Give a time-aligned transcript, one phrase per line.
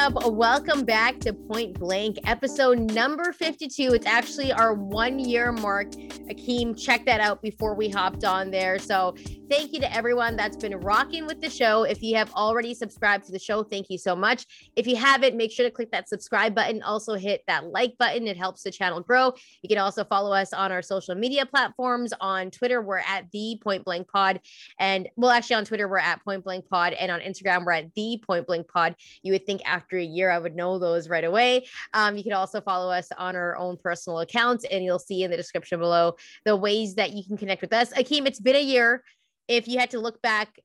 [0.00, 0.32] up?
[0.32, 3.94] Welcome back to Point Blank, episode number 52.
[3.94, 5.90] It's actually our one year mark.
[5.92, 8.78] Akeem, check that out before we hopped on there.
[8.78, 9.14] So,
[9.50, 11.82] thank you to everyone that's been rocking with the show.
[11.82, 14.46] If you have already subscribed to the show, thank you so much.
[14.76, 16.82] If you haven't, make sure to click that subscribe button.
[16.82, 19.32] Also, hit that like button, it helps the channel grow.
[19.62, 22.12] You can also follow us on our social media platforms.
[22.20, 24.40] On Twitter, we're at the Point Blank Pod.
[24.78, 26.92] And well, actually, on Twitter, we're at Point Blank Pod.
[26.92, 28.94] And on Instagram, we're at the Point Blank Pod.
[29.24, 31.66] You would think after a year, I would know those right away.
[31.92, 35.30] Um, you can also follow us on our own personal accounts, and you'll see in
[35.32, 36.14] the description below
[36.44, 37.92] the ways that you can connect with us.
[37.94, 39.02] Akeem, it's been a year.
[39.50, 40.60] If you had to look back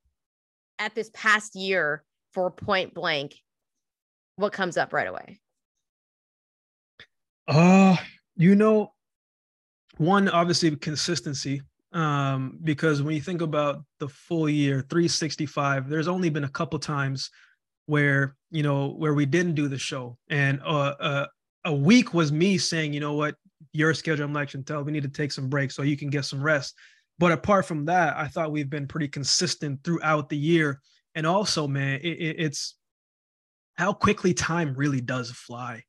[0.77, 2.03] at this past year
[2.33, 3.33] for point blank,
[4.35, 5.39] what comes up right away?
[7.47, 7.95] Uh,
[8.35, 8.93] you know,
[9.97, 11.63] one obviously consistency.
[11.93, 16.77] Um, because when you think about the full year, 365, there's only been a couple
[16.77, 17.31] times
[17.87, 21.25] where you know where we didn't do the show, and uh, uh,
[21.63, 23.35] a week was me saying, you know what,
[23.73, 24.25] your schedule.
[24.25, 26.75] I'm like, Chantel, we need to take some breaks so you can get some rest.
[27.17, 30.81] But apart from that, I thought we've been pretty consistent throughout the year.
[31.15, 32.75] And also, man, it, it, it's
[33.75, 35.83] how quickly time really does fly.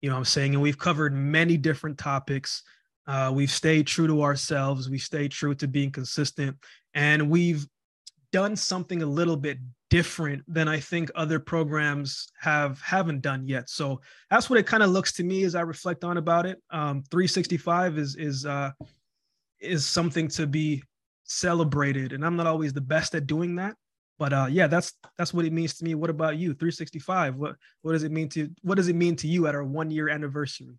[0.00, 0.54] You know what I'm saying?
[0.54, 2.62] And we've covered many different topics.
[3.06, 4.90] Uh, we've stayed true to ourselves.
[4.90, 6.56] We stayed true to being consistent.
[6.94, 7.66] And we've
[8.32, 9.58] done something a little bit
[9.90, 13.70] different than I think other programs have haven't done yet.
[13.70, 16.60] So that's what it kind of looks to me as I reflect on about it.
[16.70, 18.72] Um, 365 is is uh,
[19.64, 20.82] is something to be
[21.24, 23.74] celebrated, and I'm not always the best at doing that.
[24.18, 25.94] But uh, yeah, that's that's what it means to me.
[25.94, 26.54] What about you?
[26.54, 27.36] 365.
[27.36, 29.90] What what does it mean to what does it mean to you at our one
[29.90, 30.78] year anniversary?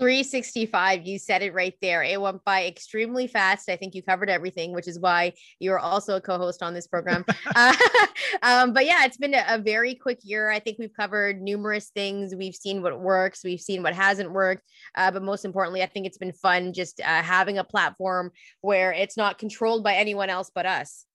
[0.00, 2.02] 365 you said it right there.
[2.02, 3.68] It went by extremely fast.
[3.68, 7.24] I think you covered everything which is why you're also a co-host on this program.
[7.56, 7.74] Uh,
[8.42, 10.50] um, but yeah it's been a, a, very quick year.
[10.50, 12.34] I think we've covered numerous things.
[12.34, 13.42] We've seen what works.
[13.42, 14.62] We've seen what hasn't worked.
[14.94, 18.30] Uh, but most importantly i think it's been fun just uh, having a platform
[18.60, 21.06] where it's not controlled by anyone else but us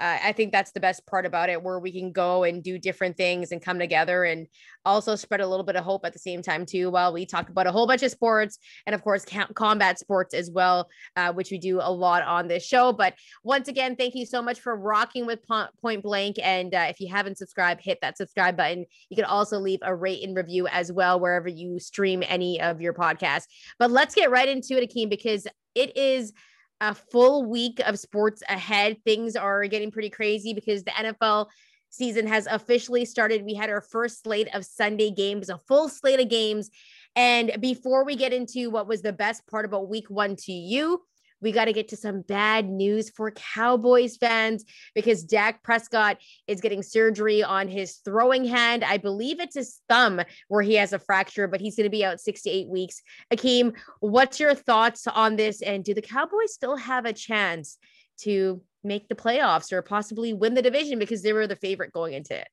[0.00, 2.78] uh, I think that's the best part about it, where we can go and do
[2.78, 4.46] different things and come together and
[4.86, 6.90] also spread a little bit of hope at the same time too.
[6.90, 10.50] While we talk about a whole bunch of sports and of course combat sports as
[10.50, 12.92] well, uh, which we do a lot on this show.
[12.92, 15.40] But once again, thank you so much for rocking with
[15.82, 16.36] Point Blank.
[16.42, 18.86] And uh, if you haven't subscribed, hit that subscribe button.
[19.10, 22.80] You can also leave a rate and review as well wherever you stream any of
[22.80, 23.44] your podcasts.
[23.78, 26.32] But let's get right into it, Akeem, because it is
[26.80, 28.96] a full week of sports ahead.
[29.04, 31.46] Things are getting pretty crazy because the NFL
[31.90, 33.44] season has officially started.
[33.44, 36.70] We had our first slate of Sunday games, a full slate of games.
[37.16, 41.02] And before we get into what was the best part about week one to you,
[41.40, 44.64] we got to get to some bad news for Cowboys fans
[44.94, 48.84] because Dak Prescott is getting surgery on his throwing hand.
[48.84, 52.04] I believe it's his thumb where he has a fracture, but he's going to be
[52.04, 53.02] out six to eight weeks.
[53.32, 55.62] Akeem, what's your thoughts on this?
[55.62, 57.78] And do the Cowboys still have a chance
[58.20, 62.14] to make the playoffs or possibly win the division because they were the favorite going
[62.14, 62.48] into it?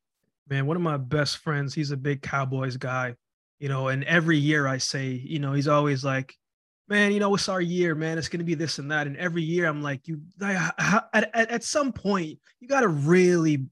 [0.50, 3.16] Man, one of my best friends, he's a big Cowboys guy,
[3.60, 6.34] you know, and every year I say, you know, he's always like,
[6.88, 8.18] man, you know, it's our year, man.
[8.18, 9.08] It's going to be this and that.
[9.08, 13.66] And every year I'm like, you, at, at, at some point, you got to really,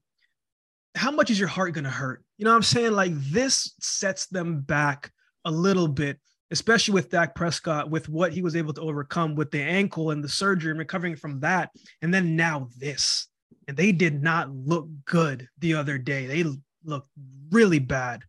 [0.94, 2.22] how much is your heart going to hurt?
[2.38, 2.92] You know what I'm saying?
[2.92, 5.10] Like this sets them back
[5.44, 6.18] a little bit,
[6.50, 10.22] especially with Dak Prescott, with what he was able to overcome with the ankle and
[10.22, 11.70] the surgery and recovering from that.
[12.02, 13.28] And then now this.
[13.68, 16.26] And they did not look good the other day.
[16.26, 16.44] They
[16.84, 17.08] looked
[17.50, 18.22] really bad,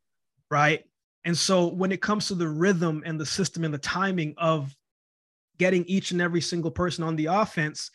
[0.49, 0.83] right?
[1.25, 4.73] And so when it comes to the rhythm and the system and the timing of
[5.57, 7.91] getting each and every single person on the offense,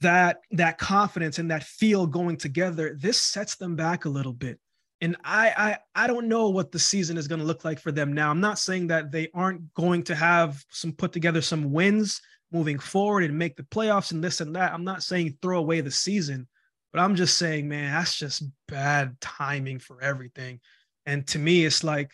[0.00, 4.58] that that confidence and that feel going together, this sets them back a little bit.
[5.00, 7.92] And I I I don't know what the season is going to look like for
[7.92, 8.30] them now.
[8.30, 12.20] I'm not saying that they aren't going to have some put together some wins
[12.52, 14.72] moving forward and make the playoffs and this and that.
[14.72, 16.46] I'm not saying throw away the season,
[16.92, 20.60] but I'm just saying, man, that's just bad timing for everything.
[21.06, 22.12] And to me, it's like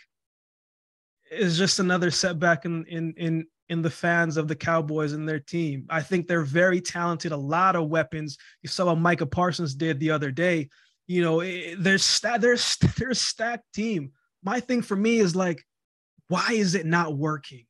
[1.31, 5.39] it's just another setback in in in in the fans of the Cowboys and their
[5.39, 5.87] team.
[5.89, 8.37] I think they're very talented, a lot of weapons.
[8.63, 10.69] You saw what Micah Parsons did the other day.
[11.07, 14.11] You know, eh, eh, they're st- they're st- they're a stacked team.
[14.43, 15.65] My thing for me is like,
[16.27, 17.65] why is it not working?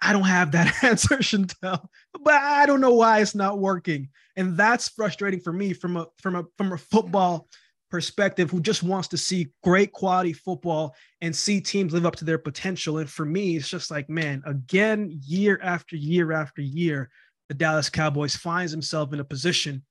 [0.00, 1.86] I don't have that answer, Chantel,
[2.24, 6.06] but I don't know why it's not working, and that's frustrating for me from a
[6.16, 7.48] from a from a football
[7.90, 12.24] perspective who just wants to see great quality football and see teams live up to
[12.24, 12.98] their potential.
[12.98, 17.10] And for me, it's just like, man, again, year after year after year,
[17.48, 19.82] the Dallas Cowboys finds himself in a position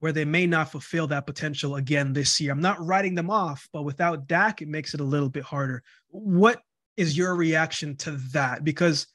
[0.00, 2.52] where they may not fulfill that potential again this year.
[2.52, 5.82] I'm not writing them off, but without Dak, it makes it a little bit harder.
[6.08, 6.60] What
[6.96, 8.64] is your reaction to that?
[8.64, 9.06] Because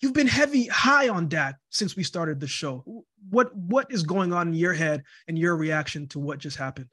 [0.00, 3.04] you've been heavy high on Dak since we started the show.
[3.30, 6.88] What what is going on in your head and your reaction to what just happened?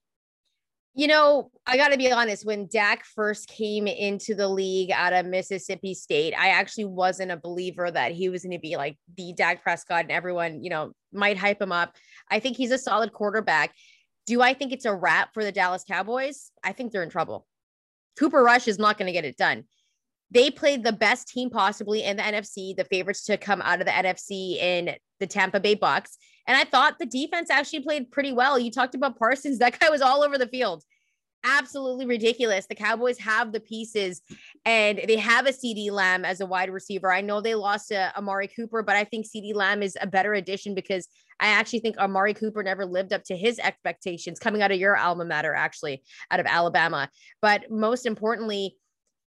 [0.95, 2.45] You know, I got to be honest.
[2.45, 7.37] When Dak first came into the league out of Mississippi State, I actually wasn't a
[7.37, 10.91] believer that he was going to be like the Dak Prescott and everyone, you know,
[11.13, 11.95] might hype him up.
[12.29, 13.73] I think he's a solid quarterback.
[14.25, 16.51] Do I think it's a wrap for the Dallas Cowboys?
[16.63, 17.45] I think they're in trouble.
[18.17, 19.63] Cooper Rush is not going to get it done.
[20.31, 23.85] They played the best team possibly in the NFC, the favorites to come out of
[23.85, 26.17] the NFC in the Tampa Bay Bucks.
[26.49, 28.57] And I thought the defense actually played pretty well.
[28.57, 30.83] You talked about Parsons, that guy was all over the field.
[31.45, 32.65] Absolutely ridiculous.
[32.65, 34.21] The Cowboys have the pieces
[34.65, 37.13] and they have a CeeDee Lamb as a wide receiver.
[37.13, 40.33] I know they lost to Amari Cooper, but I think CeeDee Lamb is a better
[40.33, 41.07] addition because
[41.39, 44.97] I actually think Amari Cooper never lived up to his expectations coming out of your
[44.97, 47.09] alma mater, actually, out of Alabama.
[47.41, 48.75] But most importantly,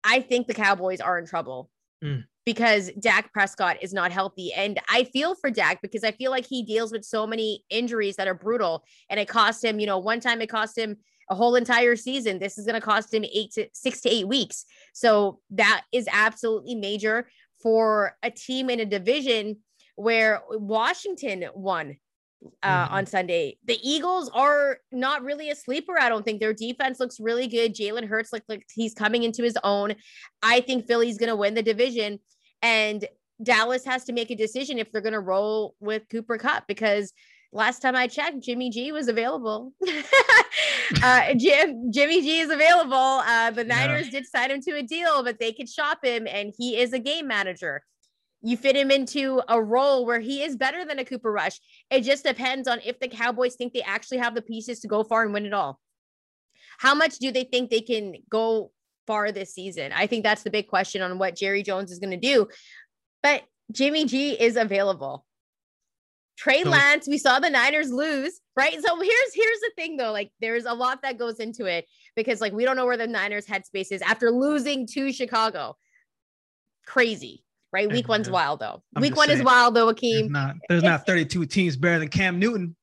[0.03, 1.71] I think the Cowboys are in trouble.
[2.03, 4.53] Mm because Dak Prescott is not healthy.
[4.53, 8.17] And I feel for Dak because I feel like he deals with so many injuries
[8.17, 10.97] that are brutal and it cost him, you know, one time it cost him
[11.31, 12.39] a whole entire season.
[12.39, 14.65] This is going to cost him eight to six to eight weeks.
[14.95, 17.29] So that is absolutely major
[17.63, 19.59] for a team in a division
[19.97, 21.97] where Washington won
[22.63, 22.95] uh, mm-hmm.
[22.95, 23.59] on Sunday.
[23.67, 25.99] The Eagles are not really a sleeper.
[25.99, 27.75] I don't think their defense looks really good.
[27.75, 29.95] Jalen Hurts looks like he's coming into his own.
[30.43, 32.19] I think Philly's going to win the division,
[32.63, 33.05] and
[33.43, 37.13] Dallas has to make a decision if they're going to roll with Cooper Kupp because
[37.53, 39.73] last time I checked, Jimmy G was available.
[41.03, 42.97] uh, Jim, Jimmy G is available.
[42.97, 44.21] Uh, the Niners yeah.
[44.21, 46.99] did sign him to a deal, but they could shop him, and he is a
[46.99, 47.83] game manager
[48.43, 51.61] you fit him into a role where he is better than a Cooper Rush.
[51.91, 55.05] It just depends on if the Cowboys think they actually have the pieces to go
[55.05, 55.79] far and win it all.
[56.79, 58.73] How much do they think they can go
[59.07, 59.93] far this season?
[59.95, 62.49] I think that's the big question on what Jerry Jones is going to do.
[63.23, 63.43] But
[63.73, 65.27] Jimmy G is available.
[66.39, 68.73] Trey Lance, we saw the Niners lose, right?
[68.73, 71.85] So here's here's the thing though, like there's a lot that goes into it
[72.17, 75.77] because like we don't know where the Niners headspace is after losing to Chicago.
[76.87, 77.91] Crazy right?
[77.91, 78.83] Week one's wild though.
[78.95, 80.13] I'm Week one saying, is wild though, Akeem.
[80.13, 82.77] There's not, there's not 32 teams better than Cam Newton.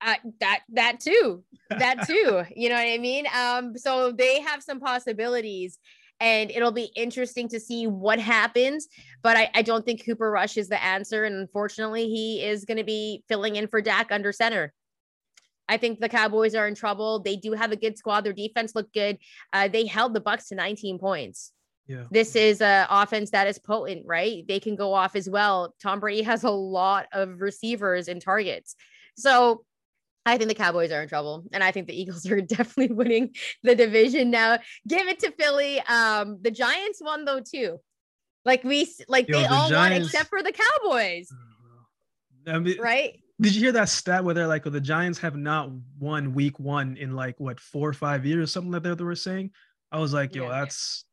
[0.00, 2.44] Uh, that that too, that too.
[2.56, 3.26] you know what I mean?
[3.34, 5.78] Um, so they have some possibilities,
[6.20, 8.88] and it'll be interesting to see what happens.
[9.22, 12.78] But I, I don't think Cooper Rush is the answer, and unfortunately, he is going
[12.78, 14.72] to be filling in for Dak under center.
[15.68, 17.20] I think the Cowboys are in trouble.
[17.20, 18.20] They do have a good squad.
[18.20, 19.18] Their defense looked good.
[19.52, 21.52] Uh, they held the Bucks to 19 points.
[21.86, 22.04] Yeah.
[22.10, 24.46] This is an offense that is potent, right?
[24.46, 25.74] They can go off as well.
[25.80, 28.74] Tom Brady has a lot of receivers and targets.
[29.16, 29.64] So
[30.24, 33.34] I think the Cowboys are in trouble, and I think the Eagles are definitely winning
[33.62, 34.58] the division now.
[34.86, 35.80] Give it to Philly.
[35.80, 37.78] Um, the Giants won though too.
[38.44, 41.28] Like we, like Yo, they the all Giants, won except for the Cowboys.
[42.46, 43.20] I mean, right?
[43.40, 46.58] Did you hear that stat where they're like, well, the Giants have not won Week
[46.58, 49.50] One in like what four or five years, something like that they were saying?
[49.92, 50.60] I was like, yo, yeah.
[50.60, 51.04] that's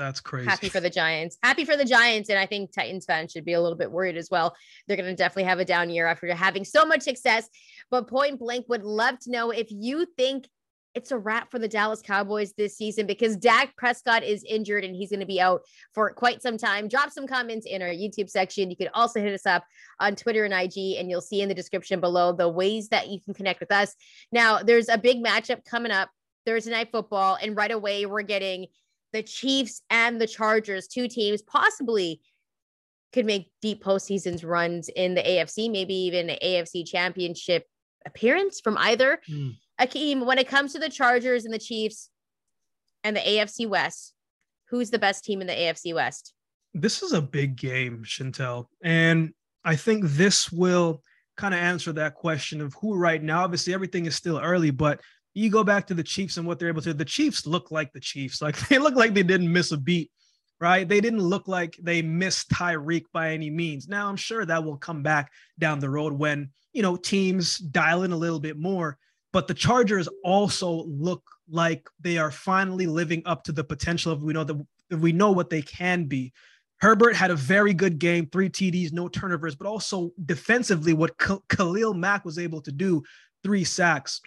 [0.00, 0.48] that's crazy.
[0.48, 1.38] Happy for the Giants.
[1.42, 2.30] Happy for the Giants.
[2.30, 4.56] And I think Titans fans should be a little bit worried as well.
[4.86, 7.48] They're going to definitely have a down year after having so much success.
[7.90, 10.48] But point blank would love to know if you think
[10.94, 14.94] it's a wrap for the Dallas Cowboys this season because Dak Prescott is injured and
[14.94, 15.62] he's going to be out
[15.94, 16.88] for quite some time.
[16.88, 18.70] Drop some comments in our YouTube section.
[18.70, 19.64] You can also hit us up
[20.00, 23.20] on Twitter and IG, and you'll see in the description below the ways that you
[23.20, 23.94] can connect with us.
[24.32, 26.10] Now, there's a big matchup coming up
[26.44, 28.66] Thursday night football, and right away we're getting
[29.12, 32.20] the Chiefs and the Chargers, two teams possibly
[33.12, 37.66] could make deep postseasons runs in the AFC, maybe even an AFC championship
[38.06, 39.20] appearance from either.
[39.28, 39.56] Mm.
[39.80, 42.10] Akeem, when it comes to the Chargers and the Chiefs
[43.02, 44.14] and the AFC West,
[44.68, 46.34] who's the best team in the AFC West?
[46.72, 48.66] This is a big game, Chantel.
[48.82, 49.32] And
[49.64, 51.02] I think this will
[51.36, 53.42] kind of answer that question of who right now.
[53.42, 55.00] Obviously, everything is still early, but
[55.34, 56.94] you go back to the Chiefs and what they're able to.
[56.94, 58.42] The Chiefs look like the Chiefs.
[58.42, 60.10] Like they look like they didn't miss a beat,
[60.60, 60.88] right?
[60.88, 63.88] They didn't look like they missed Tyreek by any means.
[63.88, 68.02] Now I'm sure that will come back down the road when you know teams dial
[68.02, 68.98] in a little bit more.
[69.32, 74.22] But the Chargers also look like they are finally living up to the potential of
[74.22, 76.32] we know that we know what they can be.
[76.80, 81.16] Herbert had a very good game, three TDs, no turnovers, but also defensively, what
[81.48, 83.02] Khalil Mack was able to do,
[83.44, 84.20] three sacks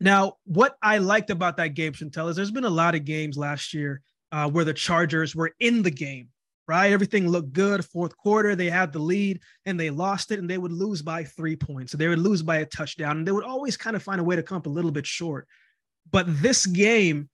[0.00, 3.36] Now, what I liked about that game, Chantel, is there's been a lot of games
[3.36, 6.28] last year uh, where the Chargers were in the game,
[6.66, 6.92] right?
[6.92, 7.84] Everything looked good.
[7.84, 11.24] Fourth quarter, they had the lead and they lost it, and they would lose by
[11.24, 11.92] three points.
[11.92, 14.24] So they would lose by a touchdown, and they would always kind of find a
[14.24, 15.46] way to come up a little bit short.
[16.10, 17.28] But this game,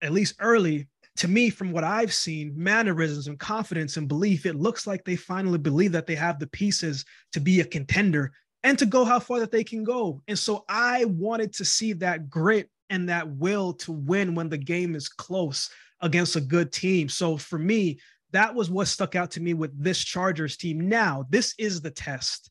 [0.00, 4.54] at least early, to me, from what I've seen, mannerisms and confidence and belief, it
[4.54, 8.32] looks like they finally believe that they have the pieces to be a contender
[8.64, 10.22] and to go how far that they can go.
[10.28, 14.58] And so I wanted to see that grit and that will to win when the
[14.58, 17.08] game is close against a good team.
[17.08, 17.98] So for me,
[18.32, 20.88] that was what stuck out to me with this Chargers team.
[20.88, 22.50] Now, this is the test.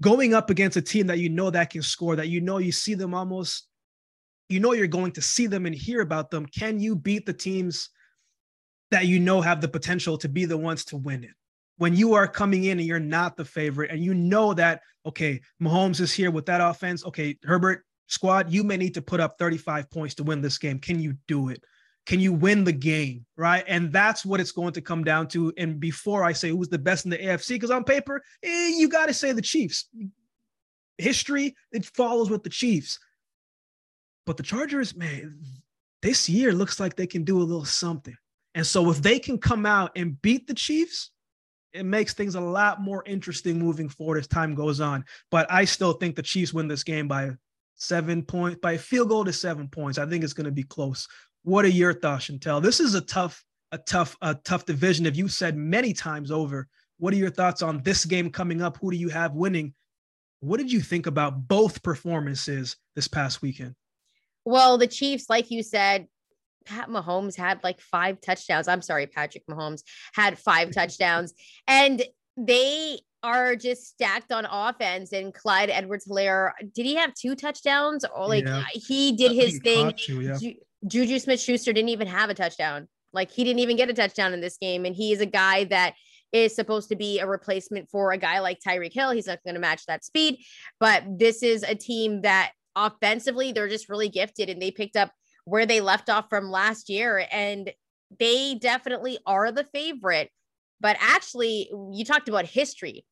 [0.00, 2.72] Going up against a team that you know that can score, that you know you
[2.72, 3.68] see them almost,
[4.48, 6.46] you know you're going to see them and hear about them.
[6.46, 7.90] Can you beat the teams
[8.90, 11.30] that you know have the potential to be the ones to win it?
[11.78, 15.40] When you are coming in and you're not the favorite, and you know that, okay,
[15.62, 17.04] Mahomes is here with that offense.
[17.04, 20.78] Okay, Herbert squad, you may need to put up 35 points to win this game.
[20.78, 21.62] Can you do it?
[22.06, 23.26] Can you win the game?
[23.36, 23.64] Right.
[23.66, 25.52] And that's what it's going to come down to.
[25.58, 28.88] And before I say who's the best in the AFC, because on paper, eh, you
[28.88, 29.88] got to say the Chiefs.
[30.98, 32.98] History, it follows with the Chiefs.
[34.24, 35.38] But the Chargers, man,
[36.00, 38.16] this year looks like they can do a little something.
[38.54, 41.10] And so if they can come out and beat the Chiefs,
[41.76, 45.04] it makes things a lot more interesting moving forward as time goes on.
[45.30, 47.30] But I still think the Chiefs win this game by
[47.74, 49.98] seven points, by field goal to seven points.
[49.98, 51.06] I think it's going to be close.
[51.42, 52.62] What are your thoughts, Chantel?
[52.62, 55.06] This is a tough, a tough, a tough division.
[55.06, 56.66] If you said many times over,
[56.98, 58.78] what are your thoughts on this game coming up?
[58.80, 59.74] Who do you have winning?
[60.40, 63.74] What did you think about both performances this past weekend?
[64.44, 66.06] Well, the Chiefs, like you said,
[66.66, 68.68] Pat Mahomes had like five touchdowns.
[68.68, 69.82] I'm sorry, Patrick Mahomes
[70.14, 71.32] had five touchdowns.
[71.66, 72.02] And
[72.36, 75.12] they are just stacked on offense.
[75.12, 78.04] And Clyde Edwards Helaire, did he have two touchdowns?
[78.04, 78.64] Or like yeah.
[78.72, 79.94] he did his thing.
[80.08, 80.36] Yeah.
[80.86, 82.88] Juju Smith Schuster didn't even have a touchdown.
[83.12, 84.84] Like he didn't even get a touchdown in this game.
[84.84, 85.94] And he is a guy that
[86.32, 89.10] is supposed to be a replacement for a guy like Tyreek Hill.
[89.10, 90.38] He's not going to match that speed.
[90.78, 95.10] But this is a team that offensively, they're just really gifted and they picked up
[95.46, 97.26] where they left off from last year.
[97.32, 97.72] And
[98.18, 100.30] they definitely are the favorite.
[100.80, 103.06] But actually, you talked about history.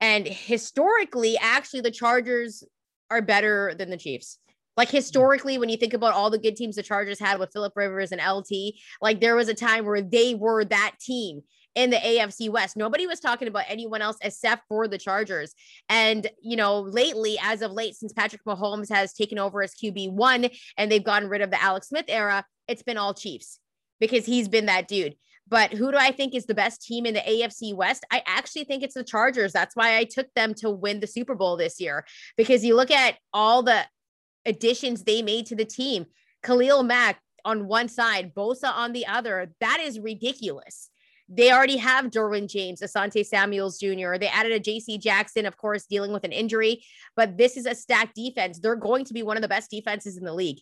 [0.00, 2.64] And historically, actually, the Chargers
[3.10, 4.38] are better than the Chiefs.
[4.76, 7.72] Like historically, when you think about all the good teams the Chargers had with Philip
[7.76, 11.42] Rivers and LT, like there was a time where they were that team
[11.76, 12.76] in the AFC West.
[12.76, 15.54] Nobody was talking about anyone else except for the Chargers.
[15.88, 20.58] And, you know, lately, as of late, since Patrick Mahomes has taken over as QB1
[20.78, 23.60] and they've gotten rid of the Alex Smith era, it's been all Chiefs
[24.00, 25.14] because he's been that dude.
[25.48, 28.04] But who do I think is the best team in the AFC West?
[28.10, 29.52] I actually think it's the Chargers.
[29.52, 32.04] That's why I took them to win the Super Bowl this year
[32.36, 33.82] because you look at all the
[34.46, 36.06] additions they made to the team.
[36.42, 39.52] Khalil Mack on one side, Bosa on the other.
[39.60, 40.90] That is ridiculous.
[41.28, 44.16] They already have Derwin James, Asante Samuels Jr.
[44.18, 46.84] They added a JC Jackson, of course, dealing with an injury,
[47.16, 48.60] but this is a stacked defense.
[48.60, 50.60] They're going to be one of the best defenses in the league.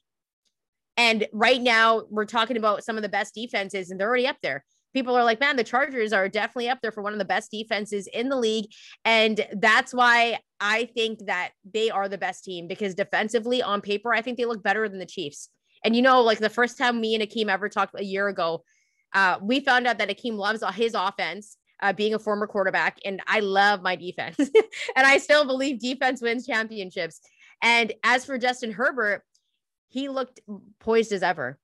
[0.97, 4.37] And right now, we're talking about some of the best defenses, and they're already up
[4.43, 7.25] there people are like, man, the Chargers are definitely up there for one of the
[7.25, 8.67] best defenses in the league.
[9.05, 14.15] And that's why I think that they are the best team because defensively on paper,
[14.15, 15.51] I think they look better than the Chiefs.
[15.85, 18.65] And you know, like the first time me and Akeem ever talked a year ago,
[19.15, 21.57] uh, we found out that Akeem loves his offense.
[21.83, 24.39] Uh, being a former quarterback, and I love my defense,
[24.97, 27.21] and I still believe defense wins championships.
[27.61, 29.23] And as for Justin Herbert,
[29.89, 30.41] he looked
[30.79, 31.59] poised as ever,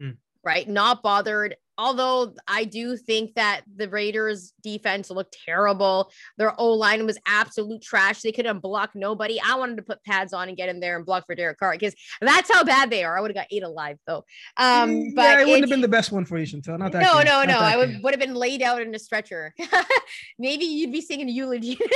[0.00, 0.16] mm.
[0.42, 0.66] right?
[0.68, 6.10] Not bothered although I do think that the Raiders defense looked terrible.
[6.38, 8.20] Their O line was absolute trash.
[8.20, 9.40] They couldn't block nobody.
[9.40, 11.72] I wanted to put pads on and get in there and block for Derek Carr
[11.72, 13.16] because that's how bad they are.
[13.16, 14.24] I would have got eight alive though.
[14.56, 16.78] Um, but yeah, it wouldn't have been the best one for you, Chantel.
[16.78, 17.02] Not that.
[17.02, 17.26] No, game.
[17.26, 17.58] no, no.
[17.58, 19.54] I would, would have been laid out in a stretcher.
[20.38, 21.88] Maybe you'd be singing eulogy, but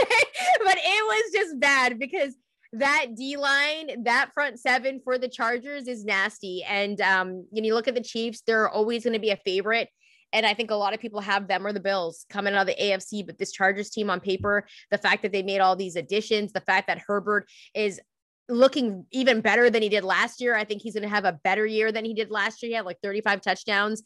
[0.78, 2.34] it was just bad because
[2.78, 6.62] that D line, that front seven for the Chargers is nasty.
[6.64, 9.88] And um, when you look at the Chiefs, they're always going to be a favorite.
[10.32, 12.76] And I think a lot of people have them or the Bills coming out of
[12.76, 13.24] the AFC.
[13.24, 16.60] But this Chargers team on paper, the fact that they made all these additions, the
[16.60, 18.00] fact that Herbert is
[18.48, 20.54] looking even better than he did last year.
[20.54, 22.70] I think he's going to have a better year than he did last year.
[22.70, 24.02] He had like 35 touchdowns.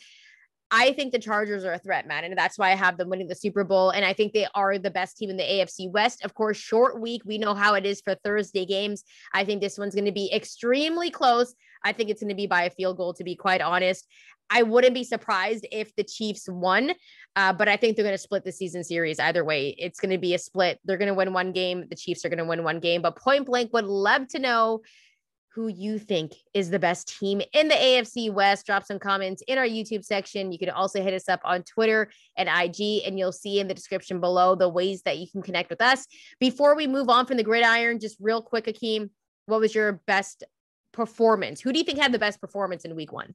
[0.71, 2.25] I think the Chargers are a threat, man.
[2.25, 3.91] And that's why I have them winning the Super Bowl.
[3.91, 6.25] And I think they are the best team in the AFC West.
[6.25, 7.23] Of course, short week.
[7.25, 9.03] We know how it is for Thursday games.
[9.35, 11.55] I think this one's going to be extremely close.
[11.85, 14.07] I think it's going to be by a field goal, to be quite honest.
[14.51, 16.93] I wouldn't be surprised if the Chiefs won,
[17.37, 19.77] uh, but I think they're going to split the season series either way.
[19.79, 20.81] It's going to be a split.
[20.85, 21.85] They're going to win one game.
[21.89, 23.01] The Chiefs are going to win one game.
[23.01, 24.83] But point blank, would love to know
[25.53, 28.67] who you think is the best team in the AFC West.
[28.67, 30.53] Drop some comments in our YouTube section.
[30.53, 33.75] You can also hit us up on Twitter and IG, and you'll see in the
[33.75, 36.07] description below the ways that you can connect with us.
[36.39, 39.11] Before we move on from the gridiron, just real quick, Akeem,
[39.47, 40.45] what was your best
[40.93, 41.61] performance?
[41.61, 43.35] Who do you think had the best performance in week one?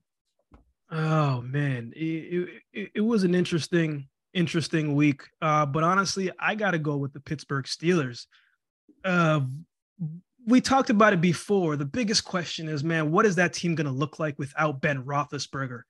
[0.90, 5.24] Oh man, it, it, it was an interesting, interesting week.
[5.42, 8.28] Uh, but honestly, I got to go with the Pittsburgh Steelers.
[9.04, 9.42] Uh,
[10.46, 11.76] we talked about it before.
[11.76, 15.04] The biggest question is, man, what is that team going to look like without Ben
[15.04, 15.82] Roethlisberger?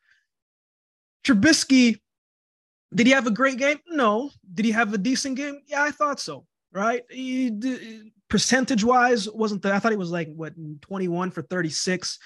[1.26, 2.00] Trubisky,
[2.94, 3.80] did he have a great game?
[3.88, 4.32] No.
[4.54, 5.60] Did he have a decent game?
[5.68, 6.46] Yeah, I thought so.
[6.72, 7.04] Right?
[7.10, 12.20] He, percentage wise, wasn't the, I thought he was like what 21 for 36,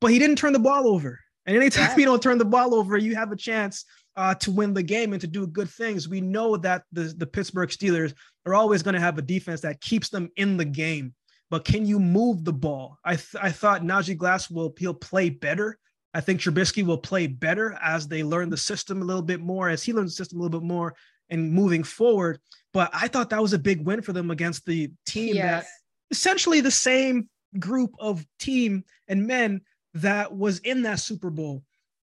[0.00, 1.18] but he didn't turn the ball over.
[1.46, 1.96] And anytime yeah.
[1.98, 3.84] you don't turn the ball over, you have a chance
[4.16, 6.08] uh, to win the game and to do good things.
[6.08, 8.14] We know that the, the Pittsburgh Steelers
[8.46, 11.14] are always going to have a defense that keeps them in the game
[11.54, 12.98] but can you move the ball?
[13.04, 15.78] I th- I thought Najee Glass will he'll play better.
[16.12, 19.68] I think Trubisky will play better as they learn the system a little bit more,
[19.68, 20.96] as he learns the system a little bit more
[21.30, 22.40] and moving forward.
[22.72, 25.62] But I thought that was a big win for them against the team yes.
[25.62, 25.70] that
[26.10, 27.28] essentially the same
[27.60, 29.60] group of team and men
[29.92, 31.62] that was in that Super Bowl.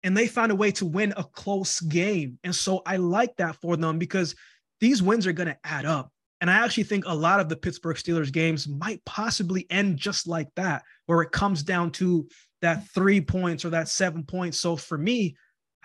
[0.04, 2.38] And they found a way to win a close game.
[2.44, 4.36] And so I like that for them because
[4.80, 6.12] these wins are going to add up.
[6.42, 10.28] And I actually think a lot of the Pittsburgh Steelers games might possibly end just
[10.28, 12.28] like that, where it comes down to
[12.62, 14.60] that three points or that seven points.
[14.60, 15.36] So for me,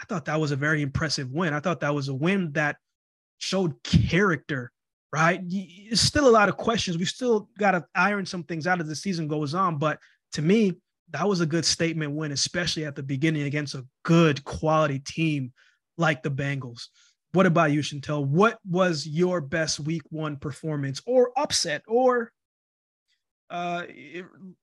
[0.00, 1.52] I thought that was a very impressive win.
[1.54, 2.76] I thought that was a win that
[3.38, 4.72] showed character,
[5.12, 5.40] right?
[5.46, 6.96] It's still a lot of questions.
[6.96, 9.78] We still got to iron some things out as the season goes on.
[9.78, 9.98] But
[10.32, 10.74] to me,
[11.10, 15.52] that was a good statement win, especially at the beginning against a good quality team
[15.98, 16.88] like the Bengals.
[17.32, 18.26] What about you, Chantel?
[18.26, 22.32] What was your best week one performance or upset or
[23.48, 23.84] uh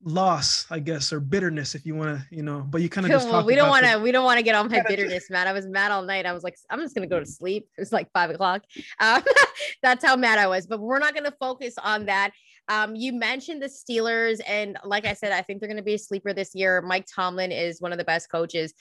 [0.03, 3.11] loss i guess or bitterness if you want to you know but you kind of
[3.11, 5.47] just well, we don't want to we don't want to get on my bitterness man
[5.47, 7.81] i was mad all night i was like i'm just gonna go to sleep it
[7.81, 8.61] was like five o'clock
[8.99, 9.23] um,
[9.81, 12.31] that's how mad i was but we're not gonna focus on that
[12.69, 15.95] um, you mentioned the Steelers, and like I said, I think they're going to be
[15.95, 16.81] a sleeper this year.
[16.81, 18.73] Mike Tomlin is one of the best coaches.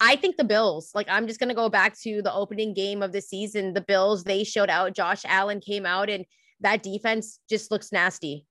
[0.00, 3.02] I think the Bills, like I'm just going to go back to the opening game
[3.02, 3.74] of the season.
[3.74, 4.94] The Bills, they showed out.
[4.94, 6.24] Josh Allen came out and
[6.60, 8.46] that defense just looks nasty.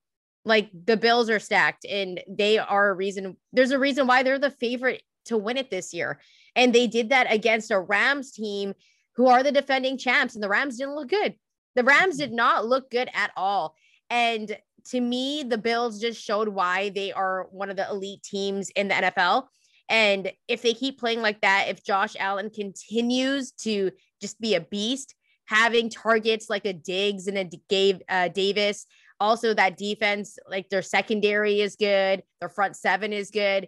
[0.46, 3.36] Like the Bills are stacked and they are a reason.
[3.52, 6.20] There's a reason why they're the favorite to win it this year.
[6.56, 8.74] And they did that against a Rams team
[9.16, 10.36] who are the defending champs.
[10.36, 11.36] And the Rams didn't look good.
[11.76, 13.76] The Rams did not look good at all.
[14.10, 14.56] And
[14.90, 18.88] to me, the Bills just showed why they are one of the elite teams in
[18.88, 19.48] the NFL
[19.90, 24.62] and if they keep playing like that, if Josh Allen continues to just be a
[24.62, 28.86] beast, having targets like a Diggs and a Dave, uh, Davis,
[29.20, 33.68] also that defense, like their secondary is good, their front seven is good.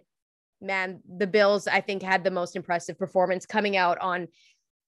[0.60, 4.28] Man, the Bills, I think, had the most impressive performance coming out on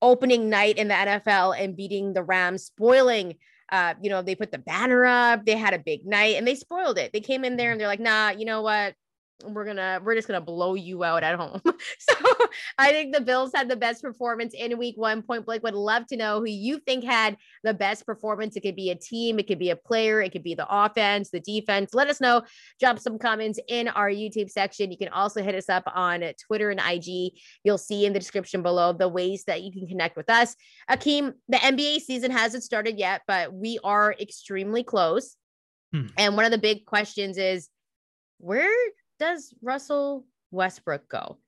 [0.02, 3.36] opening night in the NFL and beating the Rams, spoiling.
[3.70, 6.56] Uh, you know, they put the banner up, they had a big night and they
[6.56, 7.10] spoiled it.
[7.14, 8.94] They came in there and they're like, nah, you know what?
[9.44, 11.60] We're gonna we're just gonna blow you out at home.
[11.98, 12.14] so
[12.78, 15.22] I think the Bills had the best performance in week one.
[15.22, 18.56] Point blank would love to know who you think had the best performance.
[18.56, 21.30] It could be a team, it could be a player, it could be the offense,
[21.30, 21.94] the defense.
[21.94, 22.42] Let us know.
[22.80, 24.90] Drop some comments in our YouTube section.
[24.90, 27.32] You can also hit us up on Twitter and IG.
[27.64, 30.54] You'll see in the description below the ways that you can connect with us.
[30.90, 35.36] Akeem, the NBA season hasn't started yet, but we are extremely close.
[35.92, 36.06] Hmm.
[36.16, 37.68] And one of the big questions is
[38.38, 38.70] where
[39.22, 41.38] does Russell Westbrook go?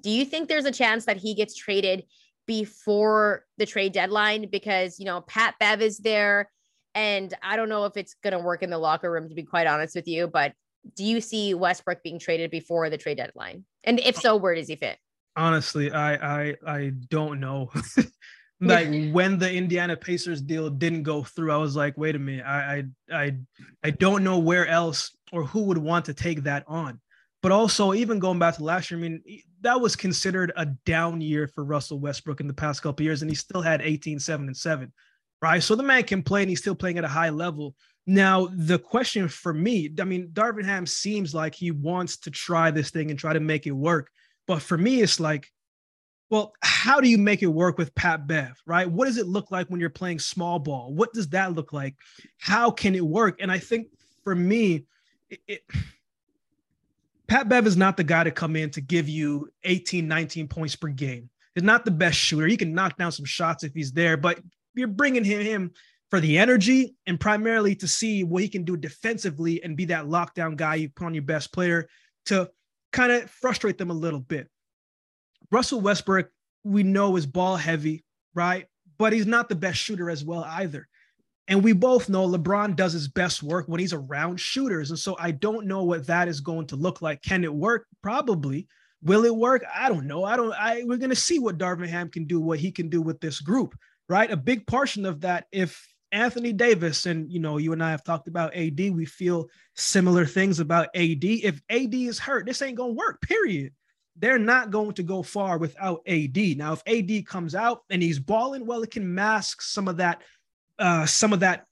[0.00, 2.04] Do you think there's a chance that he gets traded
[2.46, 4.48] before the trade deadline?
[4.48, 6.48] Because, you know, Pat Bev is there.
[6.94, 9.42] And I don't know if it's going to work in the locker room, to be
[9.42, 10.28] quite honest with you.
[10.28, 10.52] But
[10.94, 13.64] do you see Westbrook being traded before the trade deadline?
[13.82, 14.96] And if so, where does he fit?
[15.34, 17.70] Honestly, I I I don't know.
[18.60, 22.46] like when the Indiana Pacers deal didn't go through, I was like, wait a minute,
[22.46, 23.36] I I I
[23.82, 27.00] I don't know where else or who would want to take that on.
[27.42, 29.22] But also, even going back to last year, I mean,
[29.60, 33.30] that was considered a down year for Russell Westbrook in the past couple years, and
[33.30, 34.92] he still had 18, 7, and 7,
[35.42, 35.62] right?
[35.62, 37.74] So the man can play and he's still playing at a high level.
[38.06, 42.70] Now, the question for me, I mean, Darvin Ham seems like he wants to try
[42.70, 44.10] this thing and try to make it work.
[44.46, 45.50] But for me, it's like,
[46.30, 48.90] well, how do you make it work with Pat Bev, right?
[48.90, 50.92] What does it look like when you're playing small ball?
[50.92, 51.94] What does that look like?
[52.40, 53.38] How can it work?
[53.40, 53.88] And I think
[54.24, 54.86] for me,
[55.30, 55.62] it, it
[57.28, 60.76] Pat Bev is not the guy to come in to give you 18, 19 points
[60.76, 61.28] per game.
[61.54, 62.46] He's not the best shooter.
[62.46, 64.38] He can knock down some shots if he's there, but
[64.74, 65.70] you're bringing him, him
[66.10, 70.04] for the energy and primarily to see what he can do defensively and be that
[70.04, 71.88] lockdown guy you put on your best player
[72.26, 72.48] to
[72.92, 74.48] kind of frustrate them a little bit.
[75.50, 76.28] Russell Westbrook,
[76.64, 78.66] we know is ball heavy, right?
[78.98, 80.88] But he's not the best shooter as well either.
[81.48, 84.90] And we both know LeBron does his best work when he's around shooters.
[84.90, 87.22] And so I don't know what that is going to look like.
[87.22, 87.86] Can it work?
[88.02, 88.66] Probably.
[89.02, 89.62] Will it work?
[89.72, 90.24] I don't know.
[90.24, 93.00] I don't, I we're gonna see what Darvin Ham can do, what he can do
[93.00, 93.76] with this group,
[94.08, 94.30] right?
[94.30, 98.02] A big portion of that, if Anthony Davis, and you know, you and I have
[98.02, 101.22] talked about AD, we feel similar things about AD.
[101.22, 103.72] If AD is hurt, this ain't gonna work, period.
[104.18, 106.36] They're not going to go far without AD.
[106.56, 110.22] Now, if AD comes out and he's balling, well, it can mask some of that
[110.78, 111.64] uh, some of that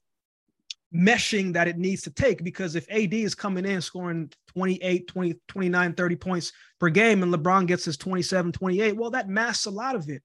[0.93, 5.35] meshing that it needs to take because if AD is coming in scoring 28, 20,
[5.47, 9.71] 29, 30 points per game and LeBron gets his 27, 28, well, that masks a
[9.71, 10.21] lot of it.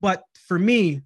[0.00, 1.02] But for me,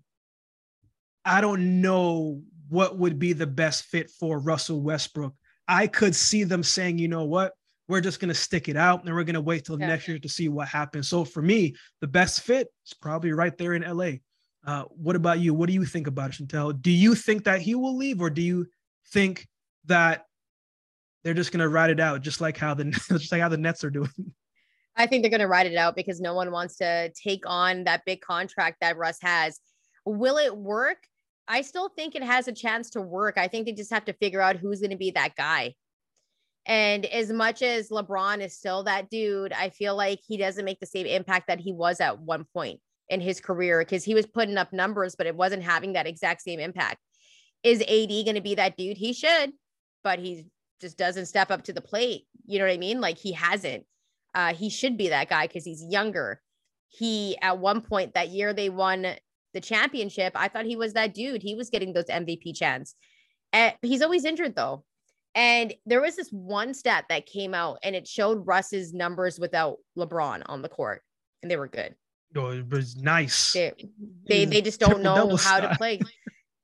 [1.25, 5.35] I don't know what would be the best fit for Russell Westbrook.
[5.69, 7.53] I could see them saying, you know what,
[7.89, 10.19] we're just going to stick it out and we're going to wait till next year
[10.19, 11.09] to see what happens.
[11.09, 14.19] So for me, the best fit is probably right there in LA.
[14.67, 15.55] Uh, what about you?
[15.55, 16.81] What do you think about it, Chantel?
[16.83, 18.67] Do you think that he will leave, or do you
[19.13, 19.47] think
[19.85, 20.27] that
[21.23, 23.57] they're just going to ride it out, just like how the just like how the
[23.57, 24.11] Nets are doing?
[24.97, 27.85] I think they're going to ride it out because no one wants to take on
[27.85, 29.61] that big contract that Russ has.
[30.05, 30.99] Will it work?
[31.47, 33.39] I still think it has a chance to work.
[33.39, 35.75] I think they just have to figure out who's going to be that guy.
[36.65, 40.81] And as much as LeBron is still that dude, I feel like he doesn't make
[40.81, 44.27] the same impact that he was at one point in his career because he was
[44.27, 46.99] putting up numbers, but it wasn't having that exact same impact.
[47.63, 48.97] Is AD going to be that dude?
[48.97, 49.53] He should,
[50.05, 50.47] but he
[50.81, 52.27] just doesn't step up to the plate.
[52.47, 53.01] You know what I mean?
[53.01, 53.85] Like he hasn't.
[54.35, 56.41] Uh, he should be that guy because he's younger.
[56.89, 59.07] He, at one point that year, they won
[59.55, 60.33] the championship.
[60.37, 61.43] I thought he was that dude.
[61.43, 62.95] He was getting those MVP chants.
[63.53, 64.85] And he's always injured though.
[65.35, 69.77] And there was this one stat that came out and it showed Russ's numbers without
[69.97, 71.03] LeBron on the court,
[71.43, 71.95] and they were good.
[72.37, 73.53] It was nice.
[73.53, 73.73] They
[74.27, 76.01] they, they just don't know how to play.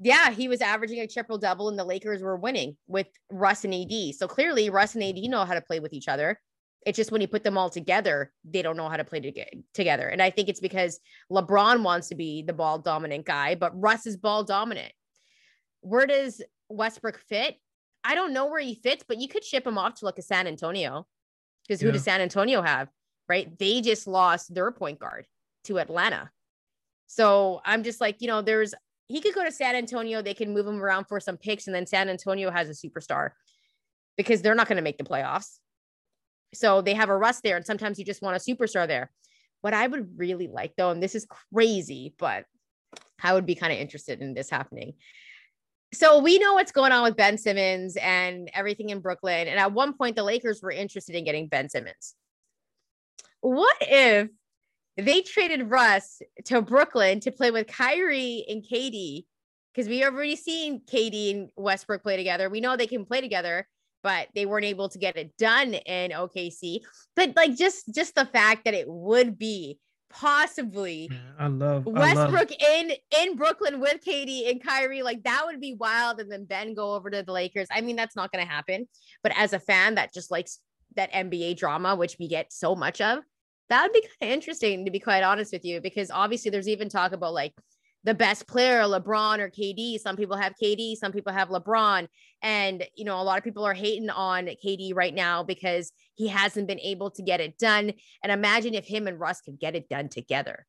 [0.00, 3.74] yeah, he was averaging a triple double, and the Lakers were winning with Russ and
[3.74, 4.14] AD.
[4.14, 6.40] So clearly, Russ and AD know how to play with each other.
[6.85, 9.44] It's just when you put them all together, they don't know how to play to
[9.72, 10.08] together.
[10.08, 10.98] And I think it's because
[11.30, 14.92] LeBron wants to be the ball dominant guy, but Russ is ball dominant.
[15.80, 17.56] Where does Westbrook fit?
[18.04, 20.22] I don't know where he fits, but you could ship him off to like a
[20.22, 21.06] San Antonio
[21.66, 21.92] because who yeah.
[21.92, 22.88] does San Antonio have?
[23.28, 23.56] Right?
[23.56, 25.26] They just lost their point guard
[25.64, 26.31] to Atlanta.
[27.07, 28.75] So I'm just like, you know, there's
[29.09, 30.22] he could go to San Antonio.
[30.22, 33.31] They can move him around for some picks, and then San Antonio has a superstar
[34.16, 35.59] because they're not going to make the playoffs.
[36.55, 39.11] So they have a Russ there, and sometimes you just want a superstar there.
[39.61, 42.46] What I would really like, though, and this is crazy, but
[43.22, 44.94] I would be kind of interested in this happening.
[45.94, 49.46] So we know what's going on with Ben Simmons and everything in Brooklyn.
[49.46, 52.14] And at one point, the Lakers were interested in getting Ben Simmons.
[53.40, 54.29] What if
[54.96, 59.24] they traded Russ to Brooklyn to play with Kyrie and KD
[59.74, 62.50] because we already seen KD and Westbrook play together.
[62.50, 63.66] We know they can play together,
[64.02, 66.81] but they weren't able to get it done in OKC.
[67.16, 69.78] But like just just the fact that it would be
[70.11, 72.90] possibly I love Westbrook I love.
[72.90, 76.74] in in Brooklyn with KD and Kyrie like that would be wild and then Ben
[76.74, 77.68] go over to the Lakers.
[77.70, 78.87] I mean that's not going to happen,
[79.22, 80.59] but as a fan that just likes
[80.96, 83.20] that NBA drama which we get so much of,
[83.72, 86.68] that would be kind of interesting to be quite honest with you, because obviously there's
[86.68, 87.54] even talk about like
[88.04, 89.98] the best player, LeBron or KD.
[89.98, 92.06] Some people have KD, some people have LeBron.
[92.42, 96.28] And, you know, a lot of people are hating on KD right now because he
[96.28, 97.92] hasn't been able to get it done.
[98.22, 100.66] And imagine if him and Russ could get it done together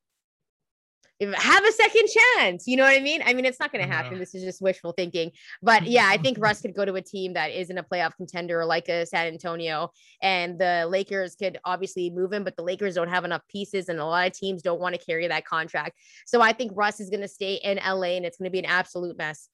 [1.20, 2.66] have a second chance.
[2.66, 3.22] You know what I mean?
[3.24, 4.18] I mean, it's not going to happen.
[4.18, 5.30] This is just wishful thinking.
[5.62, 8.64] But yeah, I think Russ could go to a team that isn't a playoff contender
[8.64, 9.90] like a San Antonio,
[10.22, 14.00] and the Lakers could obviously move him, but the Lakers don't have enough pieces, and
[14.00, 15.98] a lot of teams don't want to carry that contract.
[16.26, 18.58] So I think Russ is going to stay in LA, and it's going to be
[18.58, 19.48] an absolute mess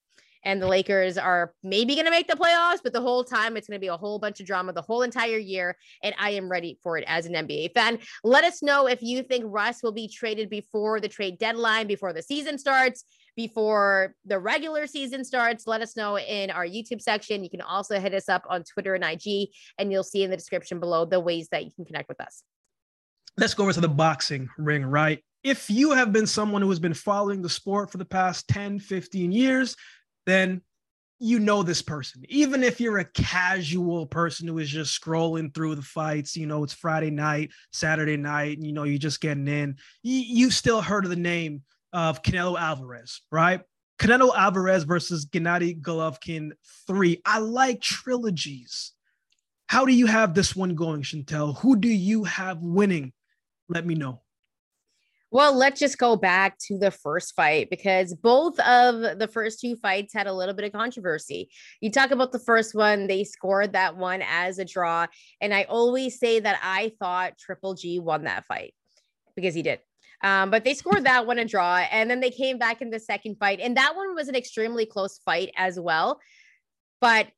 [0.45, 3.69] and the Lakers are maybe going to make the playoffs, but the whole time it's
[3.69, 5.77] going to be a whole bunch of drama the whole entire year.
[6.03, 7.99] And I am ready for it as an NBA fan.
[8.25, 12.13] Let us know if you think Russ will be traded before the trade deadline, before
[12.13, 13.05] the season starts,
[13.37, 15.67] before the regular season starts.
[15.67, 17.45] Let us know in our YouTube section.
[17.45, 19.49] You can also hit us up on Twitter and IG,
[19.79, 22.43] and you'll see in the description below the ways that you can connect with us.
[23.37, 25.23] Let's go over to the boxing ring, right?
[25.43, 28.79] If you have been someone who has been following the sport for the past 10,
[28.79, 29.75] 15 years,
[30.27, 30.63] then
[31.19, 32.25] you know this person.
[32.29, 36.65] Even if you're a casual person who is just scrolling through the fights, you know,
[36.65, 40.81] it's Friday night, Saturday night, and you know, you're just getting in, you, you still
[40.81, 43.61] heard of the name of Canelo Alvarez, right?
[43.99, 46.53] Canelo Alvarez versus Gennady Golovkin
[46.87, 47.21] 3.
[47.27, 48.93] I like trilogies.
[49.67, 51.59] How do you have this one going, Chantel?
[51.59, 53.13] Who do you have winning?
[53.69, 54.23] Let me know.
[55.33, 59.77] Well, let's just go back to the first fight because both of the first two
[59.77, 61.51] fights had a little bit of controversy.
[61.81, 65.07] You talk about the first one, they scored that one as a draw.
[65.41, 68.75] And I always say that I thought Triple G won that fight
[69.37, 69.79] because he did.
[70.23, 71.77] Um, but they scored that one a draw.
[71.77, 73.61] And then they came back in the second fight.
[73.61, 76.19] And that one was an extremely close fight as well.
[77.01, 77.29] But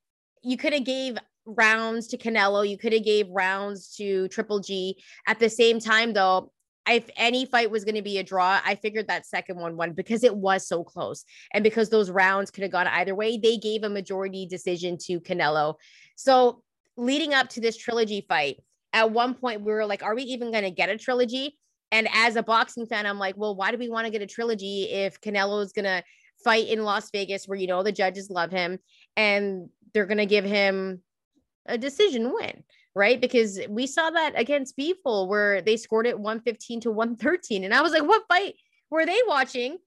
[0.43, 2.67] you could have gave rounds to Canelo.
[2.69, 4.99] You could have gave rounds to Triple G.
[5.27, 6.53] At the same time, though,
[6.89, 9.93] if any fight was going to be a draw, I figured that second one won
[9.93, 11.25] because it was so close.
[11.55, 15.21] And because those rounds could have gone either way, they gave a majority decision to
[15.21, 15.75] Canelo.
[16.17, 16.63] So
[16.97, 18.57] leading up to this trilogy fight,
[18.93, 21.57] at one point we were like, are we even going to get a trilogy?
[21.93, 24.27] And as a boxing fan, I'm like, well, why do we want to get a
[24.27, 26.03] trilogy if Canelo is going to
[26.43, 28.79] fight in Las Vegas where you know the judges love him
[29.17, 31.03] and they're going to give him
[31.67, 32.65] a decision win?
[32.95, 33.21] Right?
[33.21, 37.65] Because we saw that against Bivol where they scored it 115 to 113.
[37.65, 38.55] And I was like, what fight
[38.91, 39.79] were they watching?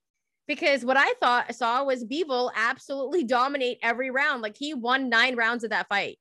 [0.48, 4.42] Because what I thought saw was Bivol absolutely dominate every round.
[4.42, 6.18] Like he won nine rounds of that fight,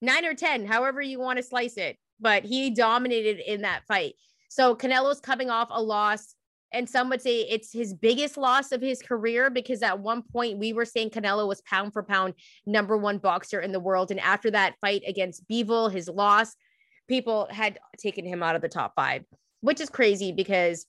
[0.00, 1.96] nine or 10, however you want to slice it.
[2.20, 4.14] But he dominated in that fight.
[4.50, 6.34] So Canelo's coming off a loss
[6.72, 10.58] and some would say it's his biggest loss of his career because at one point
[10.58, 12.34] we were saying Canelo was pound for pound
[12.66, 14.10] number one boxer in the world.
[14.10, 16.54] And after that fight against Bivol, his loss,
[17.08, 19.24] people had taken him out of the top five,
[19.60, 20.86] which is crazy because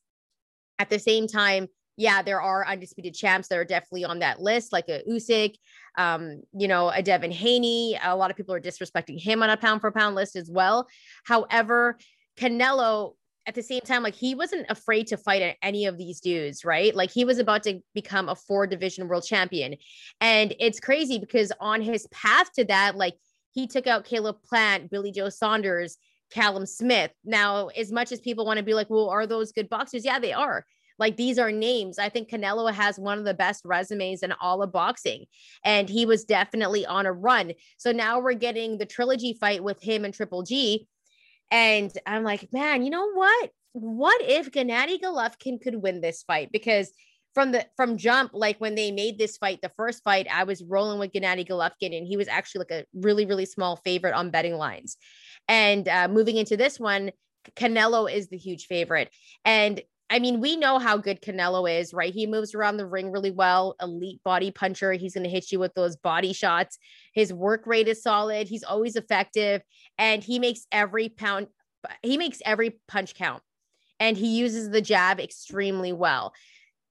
[0.79, 4.71] at the same time, yeah, there are undisputed champs that are definitely on that list,
[4.71, 5.55] like a Usyk,
[5.97, 7.99] um, you know, a Devin Haney.
[8.01, 10.87] A lot of people are disrespecting him on a pound for pound list as well.
[11.25, 11.97] However,
[12.37, 13.15] Canelo
[13.49, 16.95] at the same time, like he wasn't afraid to fight any of these dudes, right?
[16.95, 19.75] Like he was about to become a four division world champion.
[20.21, 23.15] And it's crazy because on his path to that, like
[23.51, 25.97] he took out Caleb Plant, Billy Joe Saunders,
[26.31, 27.09] Callum Smith.
[27.25, 30.05] Now, as much as people want to be like, well, are those good boxers?
[30.05, 30.63] Yeah, they are.
[30.99, 31.97] Like these are names.
[31.97, 35.25] I think Canelo has one of the best resumes in all of boxing,
[35.65, 37.53] and he was definitely on a run.
[37.77, 40.87] So now we're getting the trilogy fight with him and Triple G
[41.51, 43.49] and I'm like, man, you know what?
[43.73, 46.51] What if Gennady Golovkin could win this fight?
[46.51, 46.91] Because
[47.33, 50.63] from the from jump, like when they made this fight, the first fight, I was
[50.63, 54.31] rolling with Gennady Golovkin, and he was actually like a really, really small favorite on
[54.31, 54.97] betting lines.
[55.47, 57.11] And uh, moving into this one,
[57.55, 59.09] Canelo is the huge favorite.
[59.45, 62.13] And I mean, we know how good Canelo is, right?
[62.13, 64.93] He moves around the ring really well, elite body puncher.
[64.93, 66.79] He's going to hit you with those body shots.
[67.13, 68.47] His work rate is solid.
[68.47, 69.61] He's always effective
[69.97, 71.47] and he makes every pound
[72.01, 73.41] he makes every punch count.
[73.99, 76.33] And he uses the jab extremely well.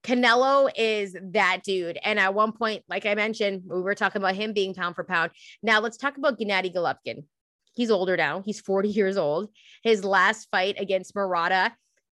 [0.03, 1.99] Canelo is that dude.
[2.03, 5.03] And at one point, like I mentioned, we were talking about him being pound for
[5.03, 5.31] pound.
[5.61, 7.25] Now let's talk about Gennady Golovkin.
[7.75, 8.41] He's older now.
[8.45, 9.49] He's 40 years old.
[9.83, 11.73] His last fight against Murata,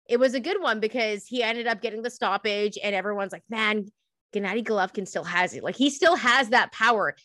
[0.07, 3.43] it was a good one because he ended up getting the stoppage, and everyone's like,
[3.49, 3.87] man,
[4.33, 5.63] Gennady Golovkin still has it.
[5.63, 7.15] Like he still has that power.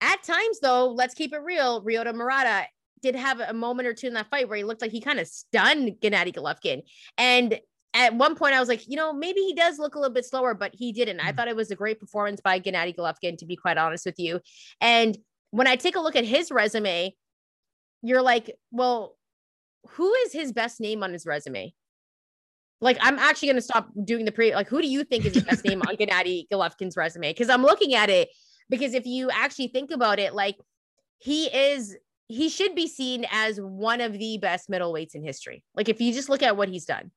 [0.00, 1.82] At times, though, let's keep it real.
[1.82, 2.66] Ryota Murata
[3.02, 5.20] did have a moment or two in that fight where he looked like he kind
[5.20, 6.82] of stunned Gennady Golovkin.
[7.16, 7.58] And
[7.94, 10.26] at one point, I was like, you know, maybe he does look a little bit
[10.26, 11.20] slower, but he didn't.
[11.20, 11.36] I mm.
[11.36, 14.40] thought it was a great performance by Gennady Golovkin, to be quite honest with you.
[14.80, 15.16] And
[15.50, 17.14] when I take a look at his resume,
[18.02, 19.16] you're like, well,
[19.90, 21.72] who is his best name on his resume?
[22.80, 24.54] Like, I'm actually going to stop doing the pre.
[24.54, 27.30] Like, who do you think is the best name on Gennady Golovkin's resume?
[27.30, 28.28] Because I'm looking at it.
[28.68, 30.56] Because if you actually think about it, like,
[31.18, 31.96] he is,
[32.28, 35.64] he should be seen as one of the best middleweights in history.
[35.74, 37.10] Like, if you just look at what he's done.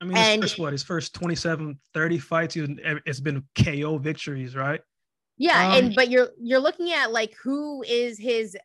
[0.00, 0.72] I mean, his and, first what?
[0.72, 4.80] His first 27, 30 fights, it's been KO victories, right?
[5.38, 8.56] Yeah, um, and but you're you're looking at like who is his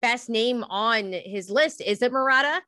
[0.00, 1.80] best name on his list?
[1.80, 2.62] Is it Murata?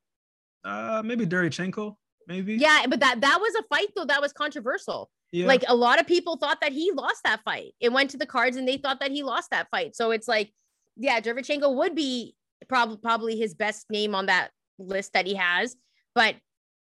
[0.63, 1.95] Uh, maybe Derevyanchenko
[2.27, 2.55] maybe.
[2.55, 5.09] Yeah, but that that was a fight though that was controversial.
[5.31, 5.47] Yeah.
[5.47, 7.73] Like a lot of people thought that he lost that fight.
[7.79, 9.95] It went to the cards and they thought that he lost that fight.
[9.95, 10.51] So it's like,
[10.97, 12.35] yeah, Derevyanchenko would be
[12.67, 15.75] probably probably his best name on that list that he has.
[16.13, 16.35] But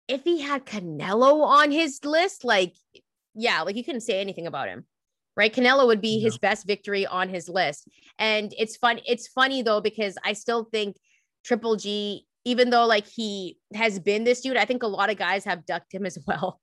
[0.07, 2.73] if he had Canelo on his list, like,
[3.35, 4.85] yeah, like you couldn't say anything about him.
[5.35, 5.53] Right.
[5.53, 7.87] Canelo would be his best victory on his list.
[8.17, 8.99] And it's fun.
[9.05, 10.97] It's funny though, because I still think
[11.45, 15.17] Triple G even though like he has been this dude, I think a lot of
[15.17, 16.60] guys have ducked him as well.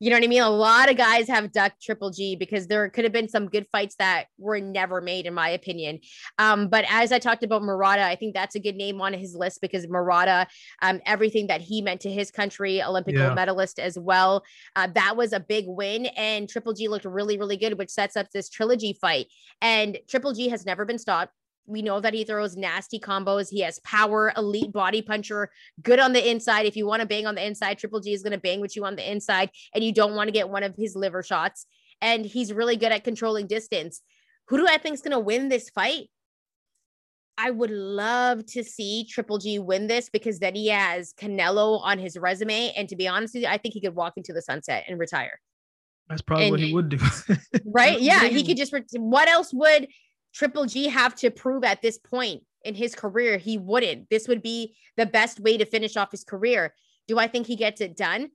[0.00, 0.42] You know what I mean?
[0.42, 3.66] A lot of guys have ducked Triple G because there could have been some good
[3.70, 6.00] fights that were never made, in my opinion.
[6.38, 9.36] Um, but as I talked about Murata, I think that's a good name on his
[9.36, 10.48] list because Murata,
[10.82, 13.26] um, everything that he meant to his country, Olympic yeah.
[13.26, 14.42] gold medalist as well,
[14.74, 16.06] uh, that was a big win.
[16.06, 19.28] And Triple G looked really, really good, which sets up this trilogy fight.
[19.62, 21.32] And Triple G has never been stopped.
[21.66, 23.48] We know that he throws nasty combos.
[23.50, 25.50] He has power, elite body puncher,
[25.82, 26.66] good on the inside.
[26.66, 28.76] If you want to bang on the inside, Triple G is going to bang with
[28.76, 31.66] you on the inside, and you don't want to get one of his liver shots.
[32.00, 34.02] And he's really good at controlling distance.
[34.48, 36.08] Who do I think is going to win this fight?
[37.36, 41.98] I would love to see Triple G win this because then he has Canelo on
[41.98, 42.72] his resume.
[42.76, 44.98] And to be honest with you, I think he could walk into the sunset and
[44.98, 45.40] retire.
[46.08, 46.98] That's probably and, what he would do.
[47.64, 48.00] right?
[48.00, 48.24] Yeah.
[48.24, 49.88] He could just, what else would
[50.34, 53.38] Triple G have to prove at this point in his career?
[53.38, 54.10] He wouldn't.
[54.10, 56.74] This would be the best way to finish off his career.
[57.06, 58.30] Do I think he gets it done?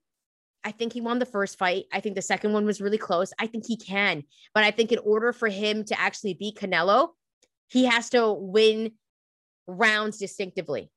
[0.64, 1.86] I think he won the first fight.
[1.92, 3.32] I think the second one was really close.
[3.40, 4.24] I think he can.
[4.54, 7.10] But I think in order for him to actually beat Canelo,
[7.70, 8.94] he has to win
[9.68, 10.92] rounds distinctively.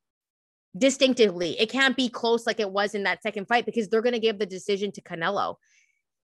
[0.77, 1.61] Distinctively.
[1.61, 4.19] It can't be close like it was in that second fight because they're going to
[4.19, 5.57] give the decision to Canelo.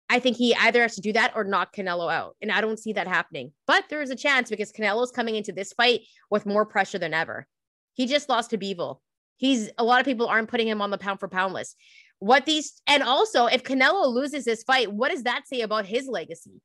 [0.09, 2.35] I think he either has to do that or knock Canelo out.
[2.41, 3.51] And I don't see that happening.
[3.65, 7.13] But there is a chance because Canelo's coming into this fight with more pressure than
[7.13, 7.47] ever.
[7.93, 8.99] He just lost to Bivol.
[9.37, 11.75] He's a lot of people aren't putting him on the pound for pound list.
[12.19, 16.07] What these and also if Canelo loses this fight, what does that say about his
[16.07, 16.61] legacy?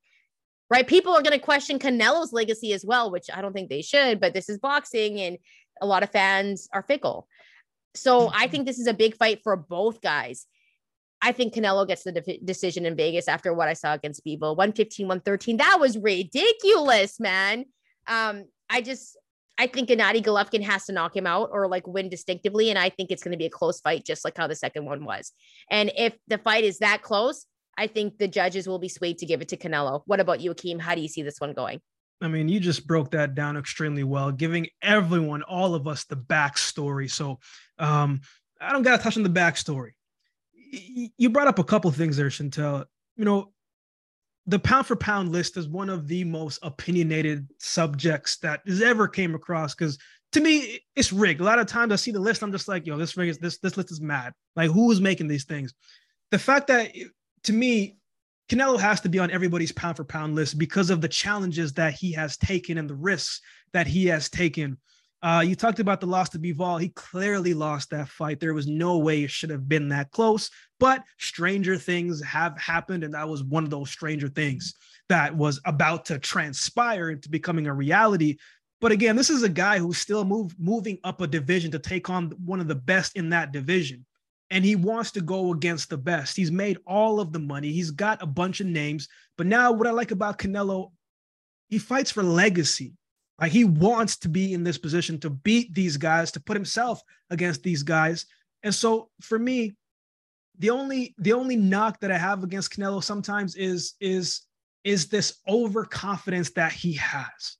[0.69, 0.87] Right?
[0.87, 4.21] People are going to question Canelo's legacy as well, which I don't think they should,
[4.21, 5.39] but this is boxing and
[5.81, 7.27] a lot of fans are fickle.
[7.95, 8.37] So mm-hmm.
[8.37, 10.47] I think this is a big fight for both guys.
[11.23, 14.57] I think Canelo gets the de- decision in Vegas after what I saw against Bivol
[14.57, 15.59] 115, 113.
[15.59, 17.67] That was ridiculous, man.
[18.07, 19.19] Um, I just,
[19.59, 22.71] I think Gennady Golovkin has to knock him out or like win distinctively.
[22.71, 24.87] And I think it's going to be a close fight, just like how the second
[24.87, 25.33] one was.
[25.71, 27.45] And if the fight is that close,
[27.77, 30.03] I think the judges will be swayed to give it to Canelo.
[30.07, 30.81] What about you, Akeem?
[30.81, 31.81] How do you see this one going?
[32.23, 36.17] I mean, you just broke that down extremely well, giving everyone, all of us, the
[36.17, 37.11] backstory.
[37.11, 37.39] So
[37.79, 38.21] um,
[38.61, 39.93] I don't got to touch on the backstory
[40.71, 42.85] you brought up a couple things there, Chantel.
[43.17, 43.53] You know,
[44.47, 49.07] the pound for pound list is one of the most opinionated subjects that has ever
[49.07, 49.99] came across because
[50.33, 51.41] to me it's rigged.
[51.41, 53.39] A lot of times I see the list, I'm just like, yo, this rig is
[53.39, 54.33] this this list is mad.
[54.57, 55.75] Like who is making these things?
[56.31, 56.93] The fact that
[57.45, 57.97] to me,
[58.49, 61.95] Canelo has to be on everybody's pound for pound list because of the challenges that
[61.95, 63.41] he has taken and the risks
[63.73, 64.79] that he has taken
[65.23, 66.81] uh, you talked about the loss to Bivol.
[66.81, 68.41] He clearly lost that fight.
[68.41, 73.05] There was no way it should have been that close, but stranger things have happened.
[73.05, 74.75] And that was one of those stranger things
[75.11, 78.39] that was about to transpire into becoming a reality.
[78.81, 82.09] But again, this is a guy who's still move, moving up a division to take
[82.09, 84.07] on one of the best in that division.
[84.49, 86.35] And he wants to go against the best.
[86.35, 87.73] He's made all of the money.
[87.73, 89.07] He's got a bunch of names.
[89.37, 90.93] But now, what I like about Canelo,
[91.69, 92.95] he fights for legacy
[93.41, 97.03] like he wants to be in this position to beat these guys, to put himself
[97.31, 98.27] against these guys.
[98.63, 99.77] And so for me,
[100.59, 104.43] the only the only knock that I have against Canelo sometimes is is
[104.85, 107.57] is this overconfidence that he has.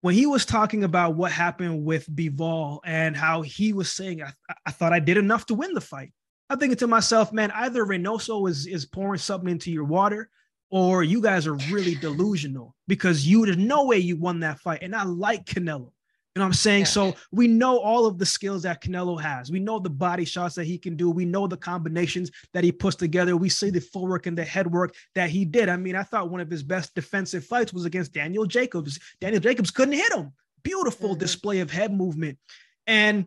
[0.00, 4.32] When he was talking about what happened with Bivol and how he was saying, I,
[4.66, 6.12] I thought I did enough to win the fight.
[6.50, 10.28] I'm thinking to myself, man, either Reynoso is, is pouring something into your water
[10.72, 14.82] or you guys are really delusional because you there's no way you won that fight.
[14.82, 15.92] And I like Canelo.
[16.34, 16.80] You know what I'm saying?
[16.80, 16.86] Yeah.
[16.86, 19.52] So we know all of the skills that Canelo has.
[19.52, 21.10] We know the body shots that he can do.
[21.10, 23.36] We know the combinations that he puts together.
[23.36, 25.68] We see the footwork and the head work that he did.
[25.68, 28.98] I mean, I thought one of his best defensive fights was against Daniel Jacobs.
[29.20, 30.32] Daniel Jacobs couldn't hit him.
[30.62, 31.18] Beautiful mm-hmm.
[31.18, 32.38] display of head movement.
[32.86, 33.26] And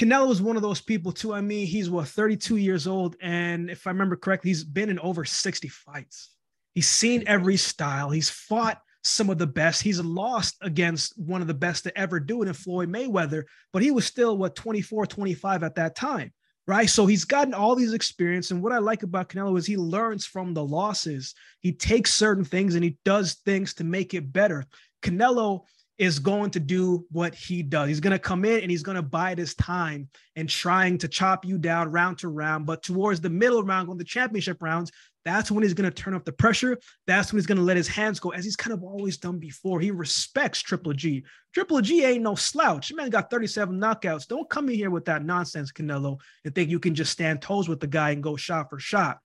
[0.00, 1.34] Canelo is one of those people too.
[1.34, 4.98] I mean, he's what 32 years old, and if I remember correctly, he's been in
[5.00, 6.30] over 60 fights.
[6.72, 8.08] He's seen every style.
[8.08, 9.82] He's fought some of the best.
[9.82, 13.82] He's lost against one of the best to ever do it in Floyd Mayweather, but
[13.82, 16.32] he was still what 24, 25 at that time,
[16.66, 16.88] right?
[16.88, 18.52] So he's gotten all these experience.
[18.52, 21.34] And what I like about Canelo is he learns from the losses.
[21.60, 24.64] He takes certain things and he does things to make it better.
[25.02, 25.64] Canelo
[26.00, 27.86] is going to do what he does.
[27.86, 31.08] He's going to come in and he's going to bide his time and trying to
[31.08, 32.64] chop you down round to round.
[32.64, 34.90] But towards the middle round, on the championship rounds,
[35.26, 36.78] that's when he's going to turn up the pressure.
[37.06, 39.38] That's when he's going to let his hands go, as he's kind of always done
[39.38, 39.78] before.
[39.78, 41.22] He respects Triple G.
[41.52, 42.90] Triple G ain't no slouch.
[42.94, 44.26] Man got 37 knockouts.
[44.26, 47.68] Don't come in here with that nonsense, Canelo, and think you can just stand toes
[47.68, 49.18] with the guy and go shot for shot.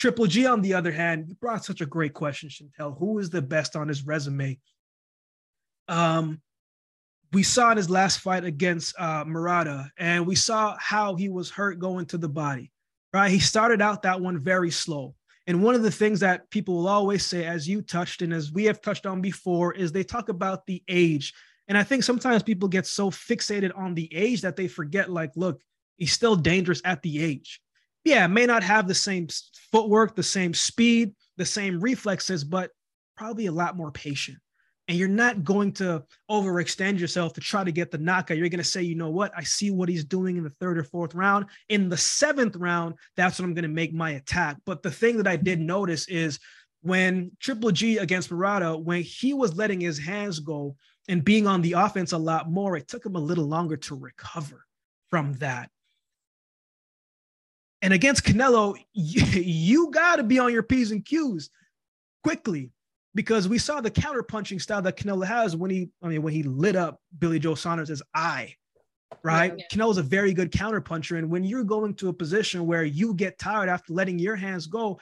[0.00, 2.98] Triple G, on the other hand, you brought such a great question, Chantel.
[2.98, 4.58] Who is the best on his resume?
[5.90, 6.40] Um,
[7.32, 11.50] we saw in his last fight against uh, Murata, and we saw how he was
[11.50, 12.72] hurt going to the body.
[13.12, 15.16] Right, he started out that one very slow.
[15.48, 18.52] And one of the things that people will always say, as you touched and as
[18.52, 21.34] we have touched on before, is they talk about the age.
[21.66, 25.32] And I think sometimes people get so fixated on the age that they forget, like,
[25.34, 25.60] look,
[25.96, 27.60] he's still dangerous at the age.
[28.04, 29.26] Yeah, may not have the same
[29.72, 32.70] footwork, the same speed, the same reflexes, but
[33.16, 34.38] probably a lot more patient
[34.90, 38.36] and you're not going to overextend yourself to try to get the knockout.
[38.36, 39.30] You're going to say, you know what?
[39.36, 41.46] I see what he's doing in the third or fourth round.
[41.68, 44.56] In the seventh round, that's when I'm going to make my attack.
[44.66, 46.40] But the thing that I did notice is
[46.82, 50.74] when Triple G against Murata, when he was letting his hands go
[51.08, 53.94] and being on the offense a lot more, it took him a little longer to
[53.94, 54.66] recover
[55.08, 55.70] from that.
[57.80, 61.48] And against Canelo, you, you got to be on your P's and Q's
[62.24, 62.72] quickly
[63.14, 66.42] because we saw the counterpunching style that Canelo has when he, I mean, when he
[66.42, 68.54] lit up Billy Joe Saunders' eye,
[69.22, 69.52] right?
[69.56, 69.76] Yeah, yeah.
[69.76, 71.18] Canelo's a very good counterpuncher.
[71.18, 74.66] And when you're going to a position where you get tired after letting your hands
[74.66, 75.00] go,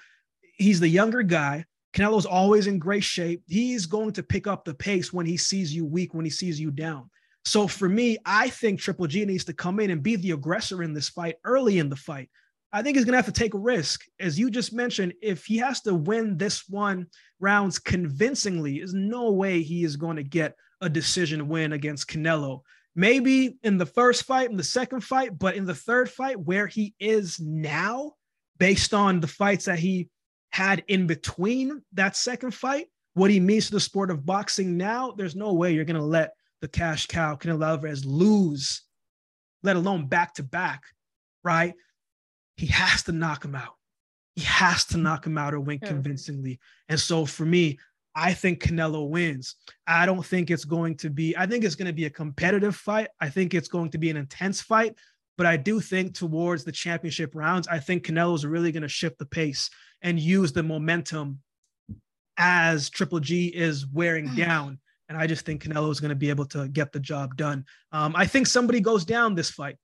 [0.57, 1.65] he's the younger guy.
[1.95, 3.43] Canelo's always in great shape.
[3.47, 6.61] He's going to pick up the pace when he sees you weak, when he sees
[6.61, 7.11] you down.
[7.45, 10.83] So for me, I think Triple G needs to come in and be the aggressor
[10.83, 12.31] in this fight early in the fight.
[12.73, 14.05] I think he's going to have to take a risk.
[14.21, 17.07] As you just mentioned, if he has to win this one
[17.41, 22.61] rounds convincingly, there's no way he is going to get a decision win against Canelo.
[22.95, 26.67] Maybe in the first fight, in the second fight, but in the third fight, where
[26.67, 28.13] he is now,
[28.59, 30.09] based on the fights that he
[30.51, 35.13] had in between that second fight, what he means to the sport of boxing now,
[35.13, 38.83] there's no way you're going to let the cash cow Canelo Alvarez lose,
[39.63, 40.83] let alone back to back,
[41.45, 41.75] right?
[42.59, 43.77] He has to knock him out.
[44.35, 46.61] He has to knock him out or win convincingly.
[46.89, 47.79] And so for me,
[48.15, 49.55] I think Canelo wins.
[49.87, 52.75] I don't think it's going to be, I think it's going to be a competitive
[52.75, 53.09] fight.
[53.21, 54.97] I think it's going to be an intense fight.
[55.37, 59.19] But I do think towards the championship rounds, I think Canelo's really going to shift
[59.19, 59.71] the pace
[60.03, 61.39] and use the momentum
[62.37, 64.81] as Triple G is wearing down.
[65.09, 67.65] And I just think Canelo is going to be able to get the job done.
[67.93, 69.77] Um, I think somebody goes down this fight.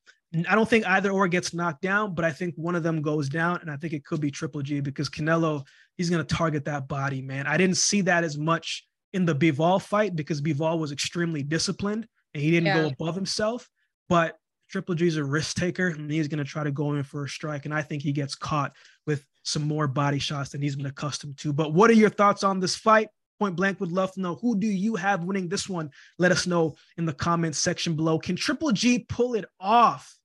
[0.49, 3.29] I don't think either or gets knocked down, but I think one of them goes
[3.29, 5.65] down, and I think it could be Triple G because Canelo
[5.97, 7.47] he's going to target that body, man.
[7.47, 12.07] I didn't see that as much in the Bivol fight because Bivol was extremely disciplined
[12.33, 12.83] and he didn't yeah.
[12.83, 13.69] go above himself.
[14.09, 14.37] But
[14.69, 17.29] Triple G's a risk taker and he's going to try to go in for a
[17.29, 18.73] strike, and I think he gets caught
[19.07, 21.53] with some more body shots than he's been accustomed to.
[21.53, 23.09] But what are your thoughts on this fight?
[23.39, 25.91] Point blank would love to know who do you have winning this one?
[26.19, 28.19] Let us know in the comments section below.
[28.19, 30.17] Can Triple G pull it off?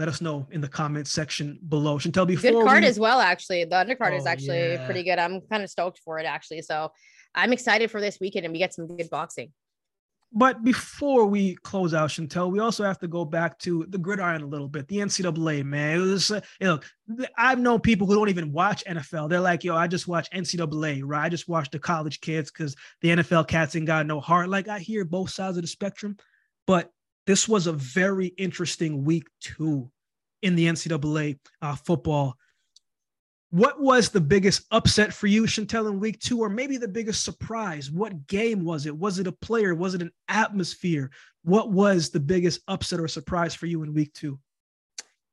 [0.00, 1.98] Let us know in the comments section below.
[1.98, 2.88] Chantel, before good card we...
[2.88, 3.20] as well.
[3.20, 4.84] Actually, the undercard oh, is actually yeah.
[4.86, 5.18] pretty good.
[5.18, 6.62] I'm kind of stoked for it actually.
[6.62, 6.90] So
[7.34, 9.52] I'm excited for this weekend and we get some good boxing.
[10.32, 14.42] But before we close out, Chantel, we also have to go back to the gridiron
[14.42, 14.88] a little bit.
[14.88, 15.96] The NCAA, man.
[15.96, 16.80] It was, uh, you know,
[17.36, 19.28] I've known people who don't even watch NFL.
[19.28, 21.24] They're like, yo, I just watch NCAA, right?
[21.24, 24.48] I just watch the college kids because the NFL cats ain't got no heart.
[24.48, 26.16] Like I hear both sides of the spectrum,
[26.66, 26.90] but
[27.26, 29.90] this was a very interesting week two
[30.42, 32.36] in the NCAA uh, football.
[33.50, 37.24] What was the biggest upset for you, Chantel, in week two, or maybe the biggest
[37.24, 37.90] surprise?
[37.90, 38.96] What game was it?
[38.96, 39.74] Was it a player?
[39.74, 41.10] Was it an atmosphere?
[41.42, 44.38] What was the biggest upset or surprise for you in week two?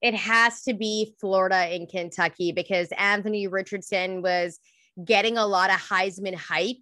[0.01, 4.59] It has to be Florida and Kentucky because Anthony Richardson was
[5.03, 6.77] getting a lot of Heisman hype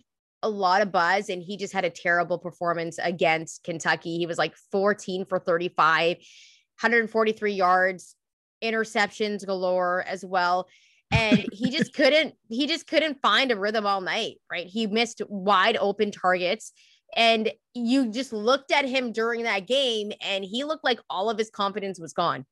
[0.45, 4.17] a lot of buzz and he just had a terrible performance against Kentucky.
[4.17, 8.15] He was like 14 for 35, 143 yards,
[8.63, 10.67] interceptions galore as well.
[11.11, 14.67] And he just couldn't, he just couldn't find a rhythm all night, right?
[14.67, 16.71] He missed wide open targets.
[17.15, 21.37] And you just looked at him during that game and he looked like all of
[21.39, 22.45] his confidence was gone.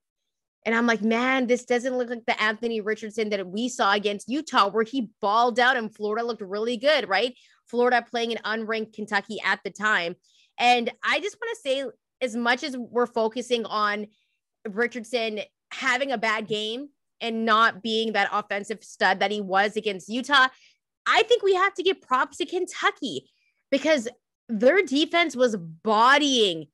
[0.66, 4.30] And I'm like, man, this doesn't look like the Anthony Richardson that we saw against
[4.30, 7.36] Utah, where he balled out and Florida looked really good, right?
[7.74, 10.16] Florida playing an unranked Kentucky at the time.
[10.60, 11.86] And I just want to say,
[12.22, 14.06] as much as we're focusing on
[14.70, 15.40] Richardson
[15.72, 20.50] having a bad game and not being that offensive stud that he was against Utah,
[21.08, 23.28] I think we have to give props to Kentucky
[23.72, 24.08] because
[24.48, 26.68] their defense was bodying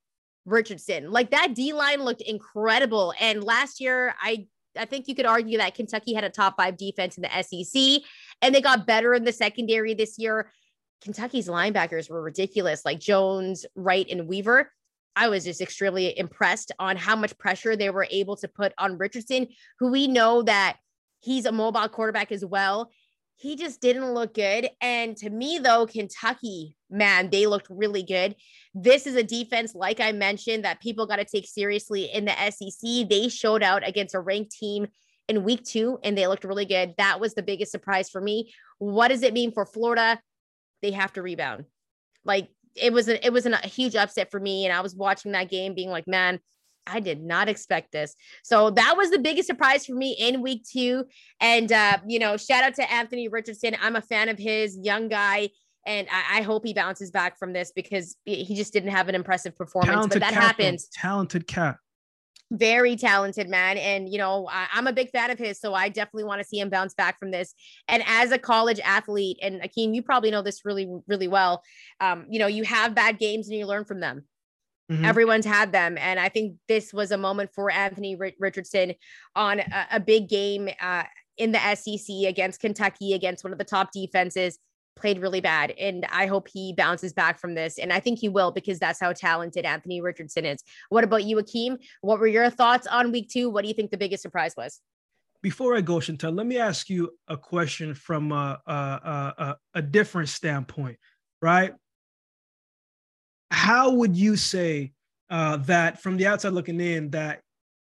[0.45, 1.11] Richardson.
[1.11, 3.13] Like that D line looked incredible.
[3.21, 4.47] And last year, I
[4.77, 8.03] I think you could argue that Kentucky had a top five defense in the SEC,
[8.41, 10.51] and they got better in the secondary this year.
[11.01, 14.71] Kentucky's linebackers were ridiculous, like Jones, Wright, and Weaver.
[15.15, 18.97] I was just extremely impressed on how much pressure they were able to put on
[18.97, 19.47] Richardson,
[19.79, 20.77] who we know that
[21.19, 22.91] he's a mobile quarterback as well.
[23.35, 24.69] He just didn't look good.
[24.81, 28.35] And to me, though, Kentucky, man, they looked really good.
[28.73, 32.51] This is a defense, like I mentioned, that people got to take seriously in the
[32.51, 33.09] SEC.
[33.09, 34.87] They showed out against a ranked team
[35.29, 36.95] in week two and they looked really good.
[36.97, 38.51] That was the biggest surprise for me.
[38.79, 40.19] What does it mean for Florida?
[40.81, 41.65] They have to rebound.
[42.25, 44.65] Like it was a, it was an, a huge upset for me.
[44.65, 46.39] And I was watching that game being like, man,
[46.87, 48.15] I did not expect this.
[48.43, 51.05] So that was the biggest surprise for me in week two.
[51.39, 53.75] And, uh, you know, shout out to Anthony Richardson.
[53.81, 55.49] I'm a fan of his, young guy.
[55.85, 59.15] And I, I, hope he bounces back from this because he just didn't have an
[59.15, 59.93] impressive performance.
[59.93, 60.89] Talented but that cat, happens.
[60.89, 61.01] Though.
[61.01, 61.77] Talented cat.
[62.51, 63.77] Very talented man.
[63.77, 65.59] And, you know, I, I'm a big fan of his.
[65.59, 67.53] So I definitely want to see him bounce back from this.
[67.87, 71.63] And as a college athlete, and Akeem, you probably know this really, really well.
[71.99, 74.25] Um, you know, you have bad games and you learn from them.
[74.91, 75.05] Mm-hmm.
[75.05, 75.97] Everyone's had them.
[75.99, 78.95] And I think this was a moment for Anthony Richardson
[79.35, 81.03] on a, a big game uh,
[81.37, 84.57] in the SEC against Kentucky, against one of the top defenses
[84.99, 85.71] played really bad.
[85.71, 87.77] And I hope he bounces back from this.
[87.77, 90.63] And I think he will because that's how talented Anthony Richardson is.
[90.89, 91.77] What about you, Akeem?
[92.01, 93.49] What were your thoughts on week two?
[93.49, 94.79] What do you think the biggest surprise was?
[95.41, 99.81] Before I go, Chantel, let me ask you a question from a, a, a, a
[99.81, 100.97] different standpoint,
[101.41, 101.73] right?
[103.49, 104.91] How would you say
[105.29, 107.41] uh, that from the outside looking in that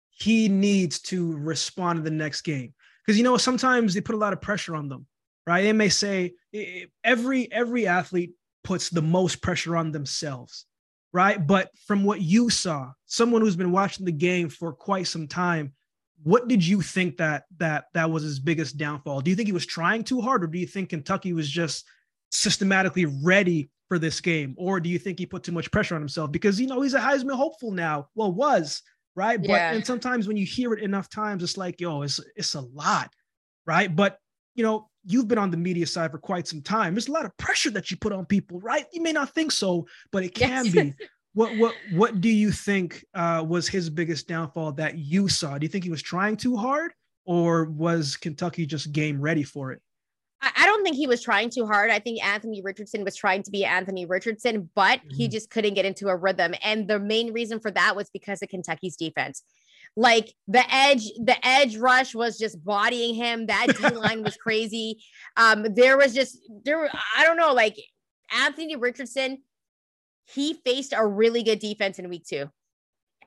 [0.10, 2.74] he needs to respond to the next game?
[3.06, 5.06] Because you know sometimes they put a lot of pressure on them
[5.46, 5.62] right?
[5.62, 6.34] They may say
[7.04, 8.32] every every athlete
[8.64, 10.66] puts the most pressure on themselves,
[11.12, 11.46] right?
[11.46, 15.74] But from what you saw, someone who's been watching the game for quite some time,
[16.24, 19.22] what did you think that that that was his biggest downfall?
[19.22, 21.86] Do you think he was trying too hard, or do you think Kentucky was just
[22.32, 26.02] systematically ready for this game, or do you think he put too much pressure on
[26.02, 28.08] himself because you know he's a Heisman hopeful now?
[28.16, 28.82] Well, was
[29.16, 29.48] right, yeah.
[29.48, 32.62] but and sometimes when you hear it enough times, it's like yo, it's it's a
[32.62, 33.12] lot,
[33.68, 33.94] right?
[33.94, 34.18] But
[34.56, 36.94] you know, you've been on the media side for quite some time.
[36.94, 38.86] There's a lot of pressure that you put on people, right?
[38.94, 40.74] You may not think so, but it can yes.
[40.74, 40.94] be.
[41.36, 45.58] What what what do you think uh, was his biggest downfall that you saw?
[45.58, 46.92] Do you think he was trying too hard,
[47.26, 49.82] or was Kentucky just game ready for it?
[50.56, 51.90] I don't think he was trying too hard.
[51.90, 55.16] I think Anthony Richardson was trying to be Anthony Richardson, but mm-hmm.
[55.16, 56.54] he just couldn't get into a rhythm.
[56.62, 59.42] And the main reason for that was because of Kentucky's defense.
[59.96, 63.46] Like the edge, the edge rush was just bodying him.
[63.46, 65.04] That D line was crazy.
[65.38, 66.90] Um, there was just there.
[67.16, 67.54] I don't know.
[67.54, 67.78] Like
[68.32, 69.44] Anthony Richardson,
[70.26, 72.50] he faced a really good defense in week two.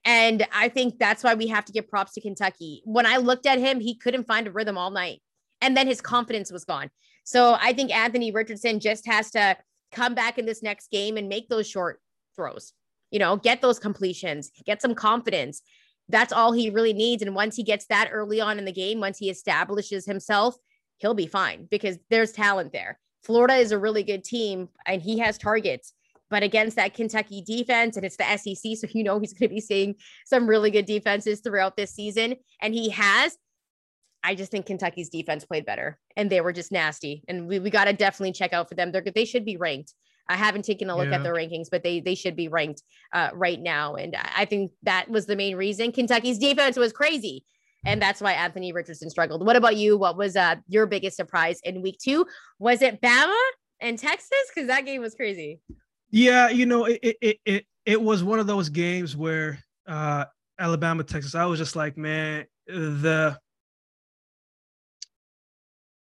[0.04, 2.82] And I think that's why we have to give props to Kentucky.
[2.84, 5.20] When I looked at him, he couldn't find a rhythm all night.
[5.60, 6.90] And then his confidence was gone.
[7.24, 9.56] So I think Anthony Richardson just has to
[9.90, 12.00] come back in this next game and make those short
[12.36, 12.72] throws.
[13.10, 15.62] You know, get those completions, get some confidence
[16.08, 17.22] that's all he really needs.
[17.22, 20.56] And once he gets that early on in the game, once he establishes himself,
[20.98, 22.98] he'll be fine because there's talent there.
[23.22, 25.92] Florida is a really good team and he has targets,
[26.30, 29.54] but against that Kentucky defense, and it's the SEC, so you know he's going to
[29.54, 32.36] be seeing some really good defenses throughout this season.
[32.60, 33.36] And he has.
[34.22, 37.22] I just think Kentucky's defense played better and they were just nasty.
[37.28, 38.90] And we, we got to definitely check out for them.
[38.90, 39.94] They're, they should be ranked.
[40.28, 41.16] I haven't taken a look yeah.
[41.16, 43.94] at the rankings, but they they should be ranked uh, right now.
[43.94, 45.92] And I think that was the main reason.
[45.92, 47.44] Kentucky's defense was crazy.
[47.84, 49.46] And that's why Anthony Richardson struggled.
[49.46, 49.96] What about you?
[49.96, 52.26] What was uh, your biggest surprise in week two?
[52.58, 53.40] Was it Bama
[53.80, 54.32] and Texas?
[54.52, 55.60] Because that game was crazy.
[56.10, 60.24] Yeah, you know, it it it it was one of those games where uh
[60.58, 61.34] Alabama, Texas.
[61.34, 63.38] I was just like, man, the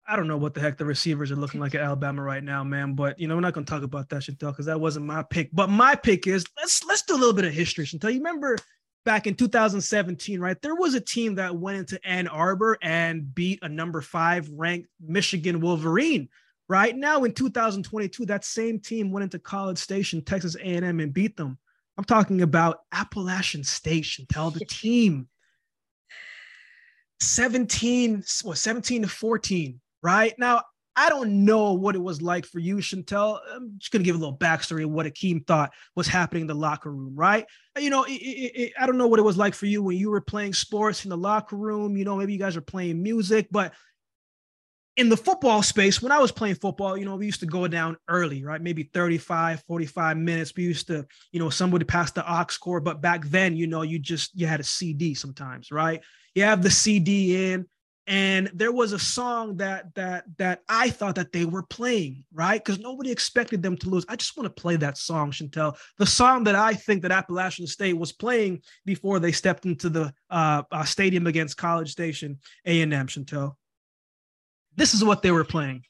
[0.07, 2.63] I don't know what the heck the receivers are looking like at Alabama right now,
[2.63, 2.93] man.
[2.93, 5.49] But you know, we're not gonna talk about that, Chantel, because that wasn't my pick.
[5.51, 8.13] But my pick is let's let's do a little bit of history, Chantel.
[8.13, 8.57] You remember
[9.03, 10.61] back in 2017, right?
[10.61, 14.89] There was a team that went into Ann Arbor and beat a number five ranked
[14.99, 16.29] Michigan Wolverine.
[16.67, 21.37] Right now in 2022, that same team went into College Station, Texas A&M, and beat
[21.37, 21.59] them.
[21.97, 24.25] I'm talking about Appalachian Station.
[24.31, 25.27] Tell the team
[27.21, 30.35] 17, what 17 to 14 right?
[30.37, 30.61] Now,
[30.95, 33.39] I don't know what it was like for you, Chantel.
[33.53, 36.47] I'm just going to give a little backstory of what Akeem thought was happening in
[36.47, 37.45] the locker room, right?
[37.77, 39.97] You know, it, it, it, I don't know what it was like for you when
[39.97, 41.97] you were playing sports in the locker room.
[41.97, 43.73] You know, maybe you guys are playing music, but
[44.95, 47.67] in the football space, when I was playing football, you know, we used to go
[47.67, 48.61] down early, right?
[48.61, 50.53] Maybe 35, 45 minutes.
[50.55, 53.81] We used to, you know, somebody pass the aux cord, but back then, you know,
[53.81, 56.01] you just, you had a CD sometimes, right?
[56.35, 57.65] You have the CD in,
[58.07, 62.63] and there was a song that that that I thought that they were playing right
[62.63, 64.05] because nobody expected them to lose.
[64.07, 67.65] I just want to play that song, Chantel, the song that I think that Appalachian
[67.65, 72.81] State was playing before they stepped into the uh, uh, stadium against College Station A
[72.81, 73.07] and M.
[73.07, 73.55] Chantel,
[74.75, 75.83] this is what they were playing.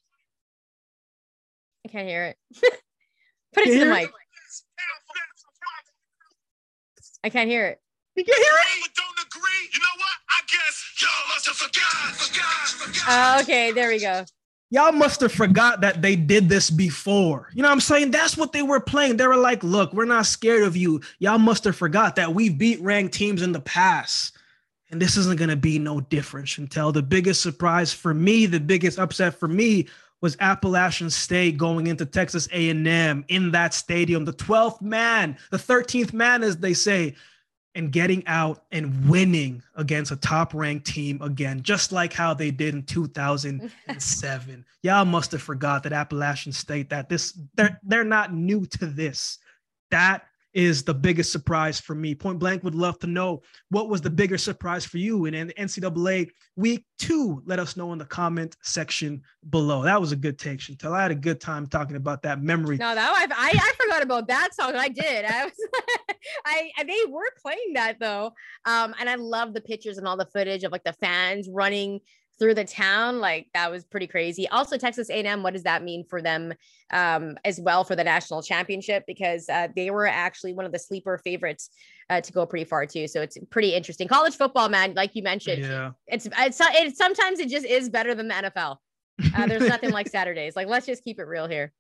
[1.86, 2.38] I can't hear it.
[3.54, 4.12] Put it to the mic.
[7.24, 7.80] I can't hear it.
[8.16, 8.92] You can't hear it.
[9.36, 9.70] Don't agree.
[9.74, 10.08] You know what?
[10.30, 12.16] I guess y'all must have forgot.
[12.16, 12.68] Forgot.
[12.68, 13.38] Forgot.
[13.38, 14.26] Uh, okay, there we go.
[14.72, 17.50] Y'all must have forgot that they did this before.
[17.54, 18.12] You know what I'm saying?
[18.12, 19.18] That's what they were playing.
[19.18, 21.02] They were like, look, we're not scared of you.
[21.20, 24.36] Y'all must have forgot that we beat ranked teams in the past.
[24.90, 26.94] And this isn't going to be no different, Chantel.
[26.94, 29.88] The biggest surprise for me, the biggest upset for me
[30.22, 36.14] was Appalachian State going into Texas A&M in that stadium, the 12th man, the 13th
[36.14, 37.16] man, as they say,
[37.76, 42.50] and getting out and winning against a top ranked team again, just like how they
[42.50, 44.66] did in 2007.
[44.82, 49.40] Y'all must have forgot that Appalachian State, that this, they're, they're not new to this.
[49.92, 50.26] That
[50.56, 52.16] is the biggest surprise for me.
[52.16, 55.54] Point blank would love to know what was the bigger surprise for you in the
[55.54, 57.44] NCAA week two.
[57.46, 59.84] Let us know in the comment section below.
[59.84, 60.94] That was a good take, Chantel.
[60.94, 62.78] I had a good time talking about that memory.
[62.78, 64.76] No, that I, I, I forgot about that song.
[64.76, 65.26] I did.
[65.26, 65.54] I was,
[66.46, 68.32] I, they were playing that though.
[68.64, 72.00] Um, and I love the pictures and all the footage of like the fans running
[72.38, 74.48] through the town like that was pretty crazy.
[74.50, 76.54] Also texas a&m what does that mean for them
[76.92, 79.04] um, as well for the national championship?
[79.08, 81.70] Because uh, they were actually one of the sleeper favorites
[82.10, 83.08] uh, to go pretty far too.
[83.08, 84.08] So it's pretty interesting.
[84.08, 85.92] College football man like you mentioned yeah.
[86.08, 88.78] it's it's, it's sometimes it just is better than the nfl
[89.36, 90.56] uh, there's nothing like saturdays.
[90.56, 91.72] Like let's just keep it real here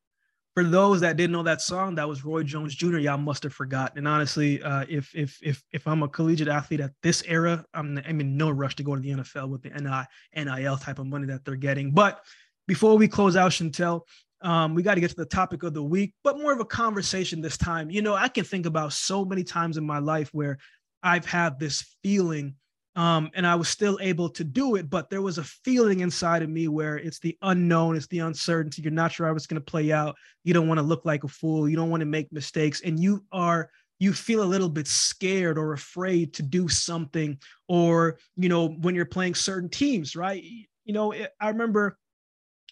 [0.55, 2.97] for those that didn't know that song, that was Roy Jones Jr.
[2.97, 3.97] Y'all must have forgotten.
[3.97, 8.01] And honestly, uh, if if if if I'm a collegiate athlete at this era, I'm
[8.07, 11.07] I'm in no rush to go to the NFL with the NI, NIL type of
[11.07, 11.91] money that they're getting.
[11.91, 12.23] But
[12.67, 14.01] before we close out, Chantel,
[14.41, 16.65] um, we got to get to the topic of the week, but more of a
[16.65, 17.89] conversation this time.
[17.89, 20.57] You know, I can think about so many times in my life where
[21.03, 22.55] I've had this feeling
[22.95, 26.43] um, and I was still able to do it, but there was a feeling inside
[26.43, 28.81] of me where it's the unknown, it's the uncertainty.
[28.81, 30.15] You're not sure how it's going to play out.
[30.43, 31.67] You don't want to look like a fool.
[31.67, 33.69] You don't want to make mistakes, and you are
[33.99, 37.37] you feel a little bit scared or afraid to do something,
[37.67, 40.43] or you know when you're playing certain teams, right?
[40.85, 41.97] You know, I remember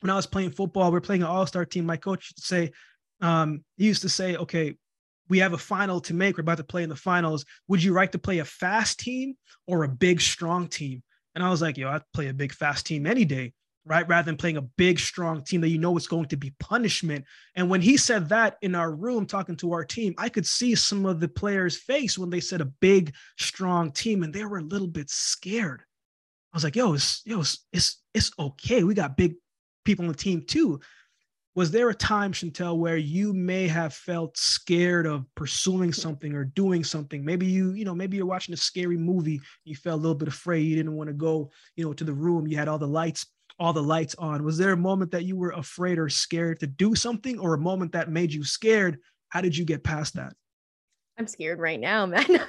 [0.02, 1.86] when I was playing football, we are playing an all-star team.
[1.86, 2.72] My coach used to say,
[3.22, 4.76] um, he used to say, okay,
[5.30, 6.38] we have a final to make.
[6.38, 7.46] We're about to play in the finals.
[7.68, 9.36] Would you like to play a fast team
[9.68, 11.04] or a big, strong team?
[11.36, 13.54] And I was like, yo, I'd play a big, fast team any day,
[13.86, 14.08] right?
[14.08, 17.26] Rather than playing a big, strong team that you know is going to be punishment.
[17.56, 20.76] And when he said that in our room talking to our team, I could see
[20.76, 24.60] some of the players' face when they said a big, strong team, and they were
[24.60, 25.84] a little bit scared.
[26.52, 28.84] I was like, yo, it's, yo, it's, it's, it's okay.
[28.84, 29.36] We got big
[29.86, 30.80] people on the team too
[31.56, 36.46] was there a time chantel where you may have felt scared of pursuing something or
[36.46, 37.24] doing something?
[37.24, 40.28] Maybe you you know maybe you're watching a scary movie you felt a little bit
[40.28, 42.88] afraid you didn't want to go you know to the room you had all the
[42.88, 43.28] lights
[43.60, 44.44] all the lights on.
[44.44, 47.60] Was there a moment that you were afraid or scared to do something or a
[47.60, 49.00] moment that made you scared?
[49.30, 50.34] How did you get past that?
[51.20, 52.26] I'm scared right now man.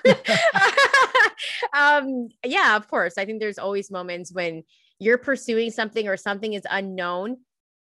[1.75, 3.19] Um yeah of course.
[3.19, 4.63] I think there's always moments when
[4.99, 7.39] you're pursuing something or something is unknown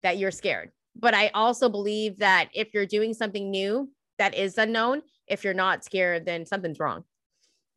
[0.02, 4.58] that you're scared but I also believe that if you're doing something new that is
[4.58, 7.04] unknown, if you're not scared, then something's wrong.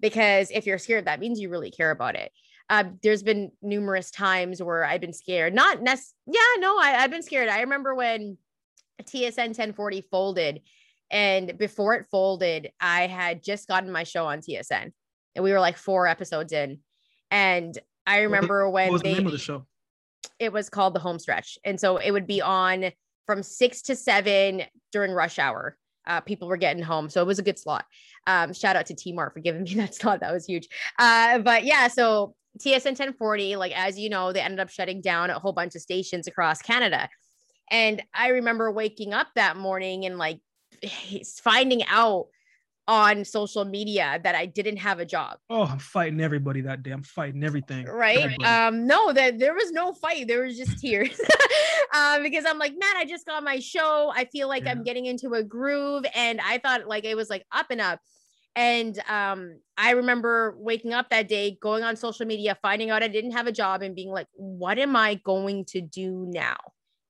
[0.01, 2.31] Because if you're scared, that means you really care about it.
[2.71, 5.55] Uh, there's been numerous times where I've been scared.
[5.55, 7.49] Not nec- yeah, no, I, I've been scared.
[7.49, 8.37] I remember when
[9.03, 10.61] TSN 1040 folded,
[11.11, 14.93] and before it folded, I had just gotten my show on TSN,
[15.35, 16.81] and we were like four episodes in.
[17.31, 19.67] And I remember when what was they, the name of the show?
[20.39, 22.93] It was called The Home Stretch, and so it would be on
[23.29, 25.77] from six to seven during rush hour.
[26.07, 27.11] Uh, people were getting home.
[27.11, 27.85] So it was a good slot.
[28.27, 30.21] Um, shout out to T Mart for giving me that slot.
[30.21, 30.67] That was huge.
[30.99, 35.29] Uh, but yeah, so TSN 1040, like as you know, they ended up shutting down
[35.29, 37.11] a whole bunch of stations across Canada.
[37.71, 40.41] And I remember waking up that morning and like
[41.43, 42.29] finding out
[42.89, 45.37] on social media that I didn't have a job.
[45.51, 46.91] Oh, I'm fighting everybody that day.
[46.91, 47.85] I'm fighting everything.
[47.85, 48.19] Right.
[48.19, 48.45] Everybody.
[48.45, 50.27] Um, no, that there was no fight.
[50.27, 51.21] There was just tears.
[51.95, 54.11] um, because I'm like, man, I just got my show.
[54.17, 54.71] I feel like yeah.
[54.71, 56.07] I'm getting into a groove.
[56.15, 58.01] And I thought like it was like up and up.
[58.57, 63.09] And um, I remember waking up that day, going on social media, finding out I
[63.09, 66.57] didn't have a job and being like, what am I going to do now?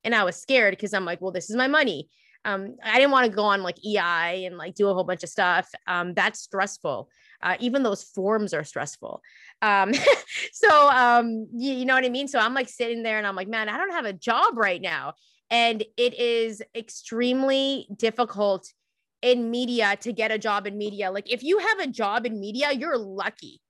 [0.03, 2.11] And I was scared because I'm like, well, this is my money
[2.49, 5.23] um, I didn't want to go on like EI and like do a whole bunch
[5.23, 5.69] of stuff.
[5.87, 7.11] Um, that's stressful.
[7.43, 9.21] Uh, even those forms are stressful.
[9.61, 9.93] Um,
[10.53, 12.27] so um, you, you know what I mean?
[12.27, 14.81] So I'm like sitting there and I'm like, man, I don't have a job right
[14.81, 15.15] now.
[15.51, 18.73] And it is extremely difficult
[19.21, 21.11] in media to get a job in media.
[21.11, 23.61] Like if you have a job in media, you're lucky.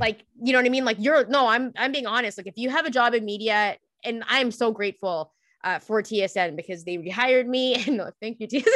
[0.00, 0.84] Like, you know what I mean?
[0.84, 2.38] Like you're no, I'm I'm being honest.
[2.38, 5.32] Like if you have a job in media, and I'm so grateful
[5.64, 7.74] uh, for TSN because they rehired me.
[7.88, 8.66] And thank you, TSN.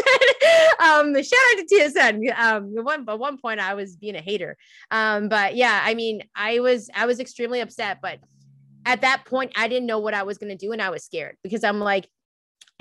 [0.81, 2.39] um, shout out to TSN.
[2.39, 4.57] Um, one, at one point I was being a hater.
[4.91, 7.99] Um, but yeah, I mean, I was I was extremely upset.
[8.03, 8.19] But
[8.85, 11.37] at that point, I didn't know what I was gonna do, and I was scared
[11.43, 12.09] because I'm like,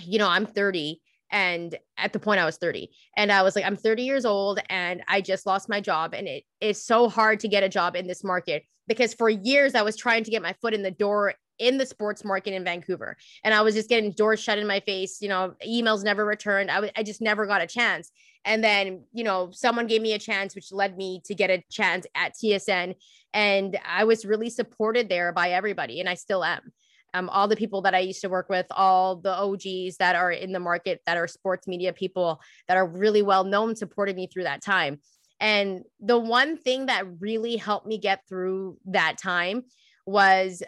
[0.02, 1.00] you know, I'm 30
[1.32, 4.60] and at the point I was 30 and I was like I'm 30 years old
[4.70, 7.96] and I just lost my job and it is so hard to get a job
[7.96, 10.92] in this market because for years I was trying to get my foot in the
[10.92, 13.16] door in the sports market in Vancouver.
[13.44, 16.72] And I was just getting doors shut in my face, you know, emails never returned.
[16.72, 18.12] I, w- I just never got a chance.
[18.44, 21.64] And then, you know, someone gave me a chance, which led me to get a
[21.72, 22.96] chance at TSN.
[23.34, 26.74] And I was really supported there by everybody, and I still am.
[27.14, 30.32] Um, all the people that I used to work with, all the OGs that are
[30.32, 34.28] in the market, that are sports media people that are really well known, supported me
[34.28, 35.00] through that time.
[35.40, 39.64] And the one thing that really helped me get through that time
[40.06, 40.64] was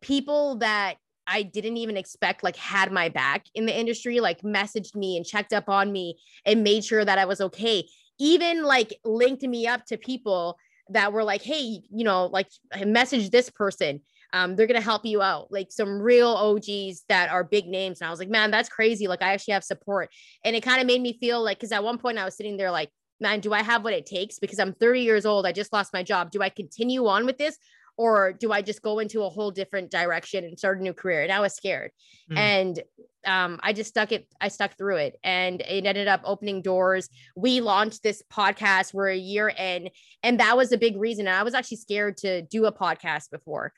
[0.00, 0.96] people that
[1.26, 5.26] I didn't even expect like had my back in the industry, like messaged me and
[5.26, 7.86] checked up on me and made sure that I was okay.
[8.18, 10.58] Even like linked me up to people
[10.90, 12.48] that were like, hey, you know, like
[12.84, 14.00] message this person.
[14.32, 18.00] Um, they're gonna help you out, like some real OGs that are big names.
[18.00, 19.06] And I was like, man, that's crazy.
[19.06, 20.10] Like I actually have support.
[20.44, 22.56] And it kind of made me feel like because at one point I was sitting
[22.56, 22.90] there like,
[23.20, 24.38] man, do I have what it takes?
[24.38, 25.46] Because I'm 30 years old.
[25.46, 26.30] I just lost my job.
[26.30, 27.58] Do I continue on with this?
[27.98, 31.24] Or do I just go into a whole different direction and start a new career?
[31.24, 31.90] And I was scared.
[32.30, 32.38] Mm.
[32.38, 32.82] And
[33.26, 37.08] um, I just stuck it, I stuck through it and it ended up opening doors.
[37.36, 39.90] We launched this podcast, we're a year in,
[40.22, 41.26] and that was a big reason.
[41.26, 43.72] And I was actually scared to do a podcast before.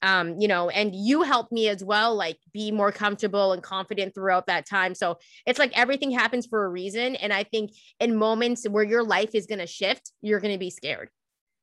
[0.00, 4.14] Um, you know, and you helped me as well, like be more comfortable and confident
[4.14, 4.94] throughout that time.
[4.94, 7.16] So it's like everything happens for a reason.
[7.16, 10.58] And I think in moments where your life is going to shift, you're going to
[10.58, 11.10] be scared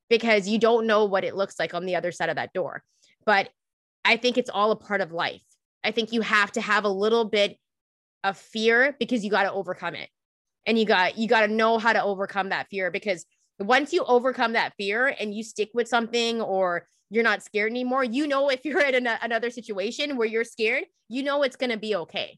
[0.09, 2.83] because you don't know what it looks like on the other side of that door.
[3.25, 3.49] But
[4.03, 5.41] I think it's all a part of life.
[5.83, 7.57] I think you have to have a little bit
[8.23, 10.09] of fear because you got to overcome it.
[10.67, 13.25] And you got you got to know how to overcome that fear because
[13.59, 18.03] once you overcome that fear and you stick with something or you're not scared anymore,
[18.03, 21.69] you know if you're in an, another situation where you're scared, you know it's going
[21.69, 22.37] to be okay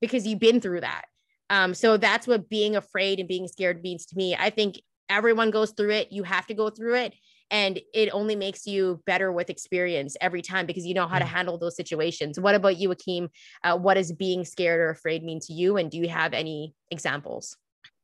[0.00, 1.04] because you've been through that.
[1.50, 4.34] Um, so that's what being afraid and being scared means to me.
[4.34, 6.12] I think everyone goes through it.
[6.12, 7.14] You have to go through it.
[7.50, 11.24] And it only makes you better with experience every time because you know how to
[11.24, 12.40] handle those situations.
[12.40, 13.28] What about you, Akeem?
[13.62, 15.76] Uh, what does being scared or afraid mean to you?
[15.76, 17.56] And do you have any examples?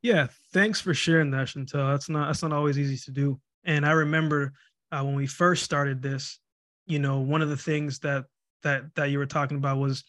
[0.03, 1.90] Yeah, thanks for sharing that, Chantel.
[1.90, 3.40] That's not that's not always easy to do.
[3.64, 4.53] And I remember
[4.92, 6.38] uh, when we first started this,
[6.86, 8.24] you know, one of the things that
[8.62, 10.05] that that you were talking about was,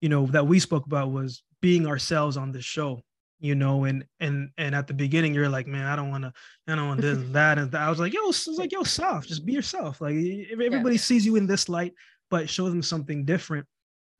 [0.00, 3.02] you know, that we spoke about was being ourselves on this show
[3.38, 6.32] you know, and and and at the beginning you're like, man, I don't want to,
[6.66, 8.82] I don't want this and that, and I was like, yo, I was like, yo,
[8.82, 10.00] soft, just be yourself.
[10.00, 10.14] Like
[10.50, 11.00] everybody yeah.
[11.00, 11.92] sees you in this light,
[12.30, 13.66] but show them something different.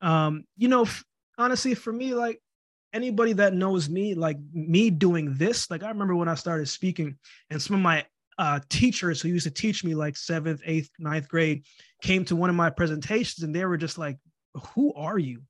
[0.03, 1.05] Um, you know, f-
[1.39, 2.41] honestly, for me, like
[2.93, 7.17] anybody that knows me, like me doing this, like I remember when I started speaking,
[7.51, 8.05] and some of my
[8.39, 11.65] uh, teachers who used to teach me like seventh, eighth, ninth grade
[12.03, 14.19] came to one of my presentations, and they were just like,
[14.75, 15.43] "Who are you?"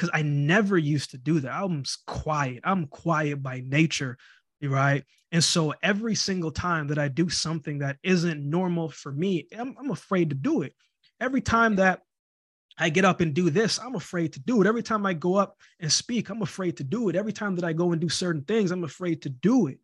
[0.00, 1.52] Because I never used to do that.
[1.52, 2.60] I'm quiet.
[2.64, 4.16] I'm quiet by nature,
[4.62, 5.04] right?
[5.30, 9.76] And so every single time that I do something that isn't normal for me, I'm,
[9.78, 10.74] I'm afraid to do it.
[11.20, 12.00] Every time that
[12.78, 14.66] I get up and do this, I'm afraid to do it.
[14.66, 17.16] Every time I go up and speak, I'm afraid to do it.
[17.16, 19.80] Every time that I go and do certain things, I'm afraid to do it.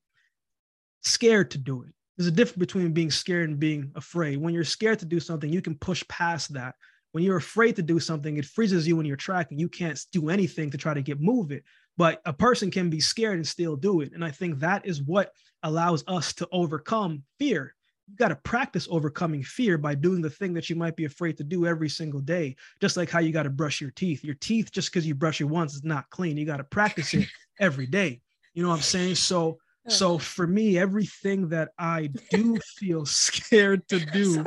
[1.03, 1.93] Scared to do it.
[2.17, 4.39] There's a difference between being scared and being afraid.
[4.39, 6.75] When you're scared to do something, you can push past that
[7.17, 9.99] when you're afraid to do something, it freezes you in your track and you can't
[10.13, 11.65] do anything to try to get move it.
[11.97, 14.13] But a person can be scared and still do it.
[14.13, 17.75] And I think that is what allows us to overcome fear.
[18.07, 21.39] You got to practice overcoming fear by doing the thing that you might be afraid
[21.39, 22.55] to do every single day.
[22.83, 24.23] Just like how you got to brush your teeth.
[24.23, 26.37] Your teeth, just because you brush it once, is not clean.
[26.37, 27.27] You got to practice it
[27.59, 28.21] every day.
[28.53, 29.15] You know what I'm saying?
[29.15, 29.57] So,
[29.89, 34.45] so for me, everything that I do feel scared to do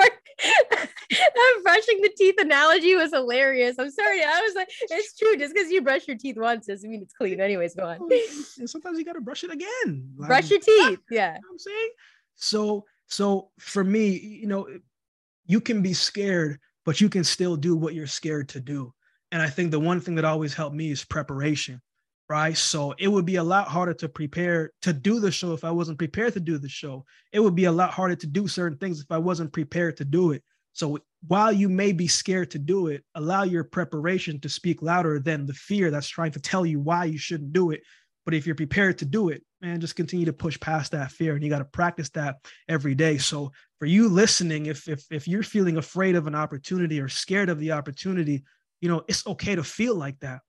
[1.09, 3.77] that brushing the teeth analogy was hilarious.
[3.79, 4.23] I'm sorry.
[4.23, 5.35] I was like, it's true.
[5.37, 7.39] Just because you brush your teeth once doesn't mean it's clean.
[7.39, 7.99] Anyways, go on.
[8.59, 10.11] And sometimes you gotta brush it again.
[10.17, 10.99] Like, brush your ah, teeth.
[11.09, 11.35] Yeah.
[11.35, 11.89] You know I'm saying?
[12.35, 14.67] So so for me, you know,
[15.45, 18.93] you can be scared, but you can still do what you're scared to do.
[19.31, 21.81] And I think the one thing that always helped me is preparation
[22.29, 22.55] right?
[22.55, 25.71] So it would be a lot harder to prepare to do the show if I
[25.71, 27.03] wasn't prepared to do the show.
[27.33, 30.05] It would be a lot harder to do certain things if I wasn't prepared to
[30.05, 30.43] do it.
[30.79, 35.19] So while you may be scared to do it, allow your preparation to speak louder
[35.19, 37.81] than the fear that's trying to tell you why you shouldn't do it.
[38.23, 41.35] But if you're prepared to do it, man, just continue to push past that fear
[41.35, 42.37] and you got to practice that
[42.69, 43.17] every day.
[43.17, 47.49] So for you listening, if if if you're feeling afraid of an opportunity or scared
[47.49, 48.45] of the opportunity,
[48.79, 50.39] you know, it's okay to feel like that.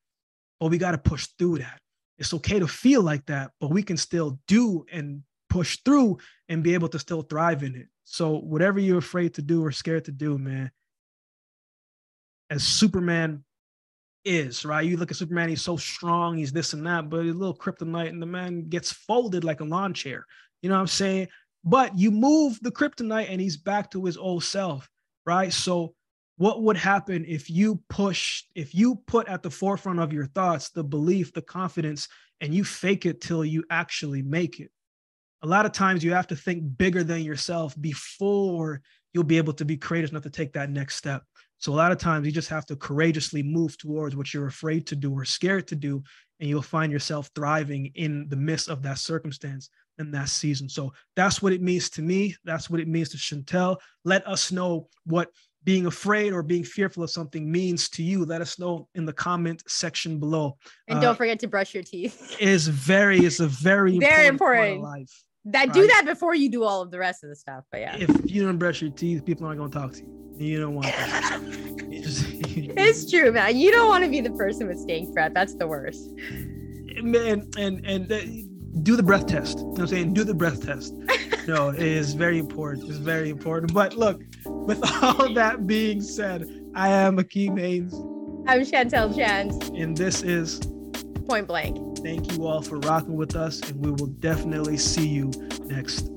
[0.61, 1.81] But we got to push through that.
[2.18, 6.18] It's okay to feel like that, but we can still do and push through
[6.49, 7.89] and be able to still thrive in it.
[8.13, 10.73] So whatever you're afraid to do or scared to do, man,
[12.51, 13.45] as Superman
[14.25, 14.85] is, right?
[14.85, 18.09] You look at Superman, he's so strong, he's this and that, but a little kryptonite
[18.09, 20.27] and the man gets folded like a lawn chair.
[20.61, 21.29] You know what I'm saying?
[21.63, 24.91] But you move the kryptonite and he's back to his old self,
[25.25, 25.53] right?
[25.53, 25.95] So
[26.37, 30.71] what would happen if you push, if you put at the forefront of your thoughts
[30.71, 32.09] the belief, the confidence,
[32.41, 34.73] and you fake it till you actually make it?
[35.43, 38.82] A lot of times you have to think bigger than yourself before
[39.12, 41.22] you'll be able to be courageous enough to take that next step.
[41.59, 44.86] So a lot of times you just have to courageously move towards what you're afraid
[44.86, 46.03] to do or scared to do,
[46.41, 49.68] and you'll find yourself thriving in the midst of that circumstance
[49.99, 50.68] and that season.
[50.68, 52.34] So that's what it means to me.
[52.45, 53.76] That's what it means to Chantel.
[54.05, 55.28] Let us know what
[55.64, 58.24] being afraid or being fearful of something means to you.
[58.24, 60.57] Let us know in the comment section below.
[60.88, 62.36] And uh, don't forget to brush your teeth.
[62.41, 64.82] Is very, it's a very, very important, important.
[64.82, 65.24] life.
[65.47, 65.72] That right?
[65.72, 67.64] do that before you do all of the rest of the stuff.
[67.70, 70.20] But yeah, if you don't brush your teeth, people aren't going to talk to you.
[70.36, 71.41] You don't want that.
[71.91, 73.57] it's true, man.
[73.57, 75.32] You don't want to be the person with staying breath.
[75.34, 76.11] That's the worst.
[77.03, 78.20] Man, and and uh,
[78.82, 79.59] do the breath test.
[79.59, 80.14] You know what I'm saying?
[80.14, 80.95] Do the breath test.
[81.49, 82.88] no, it is very important.
[82.88, 83.72] It's very important.
[83.72, 87.95] But look, with all that being said, I am Akeem Haynes.
[88.47, 89.70] I'm Chantel Chance.
[89.70, 90.61] And this is
[91.26, 91.89] Point Blank.
[92.03, 95.30] Thank you all for rocking with us, and we will definitely see you
[95.66, 96.11] next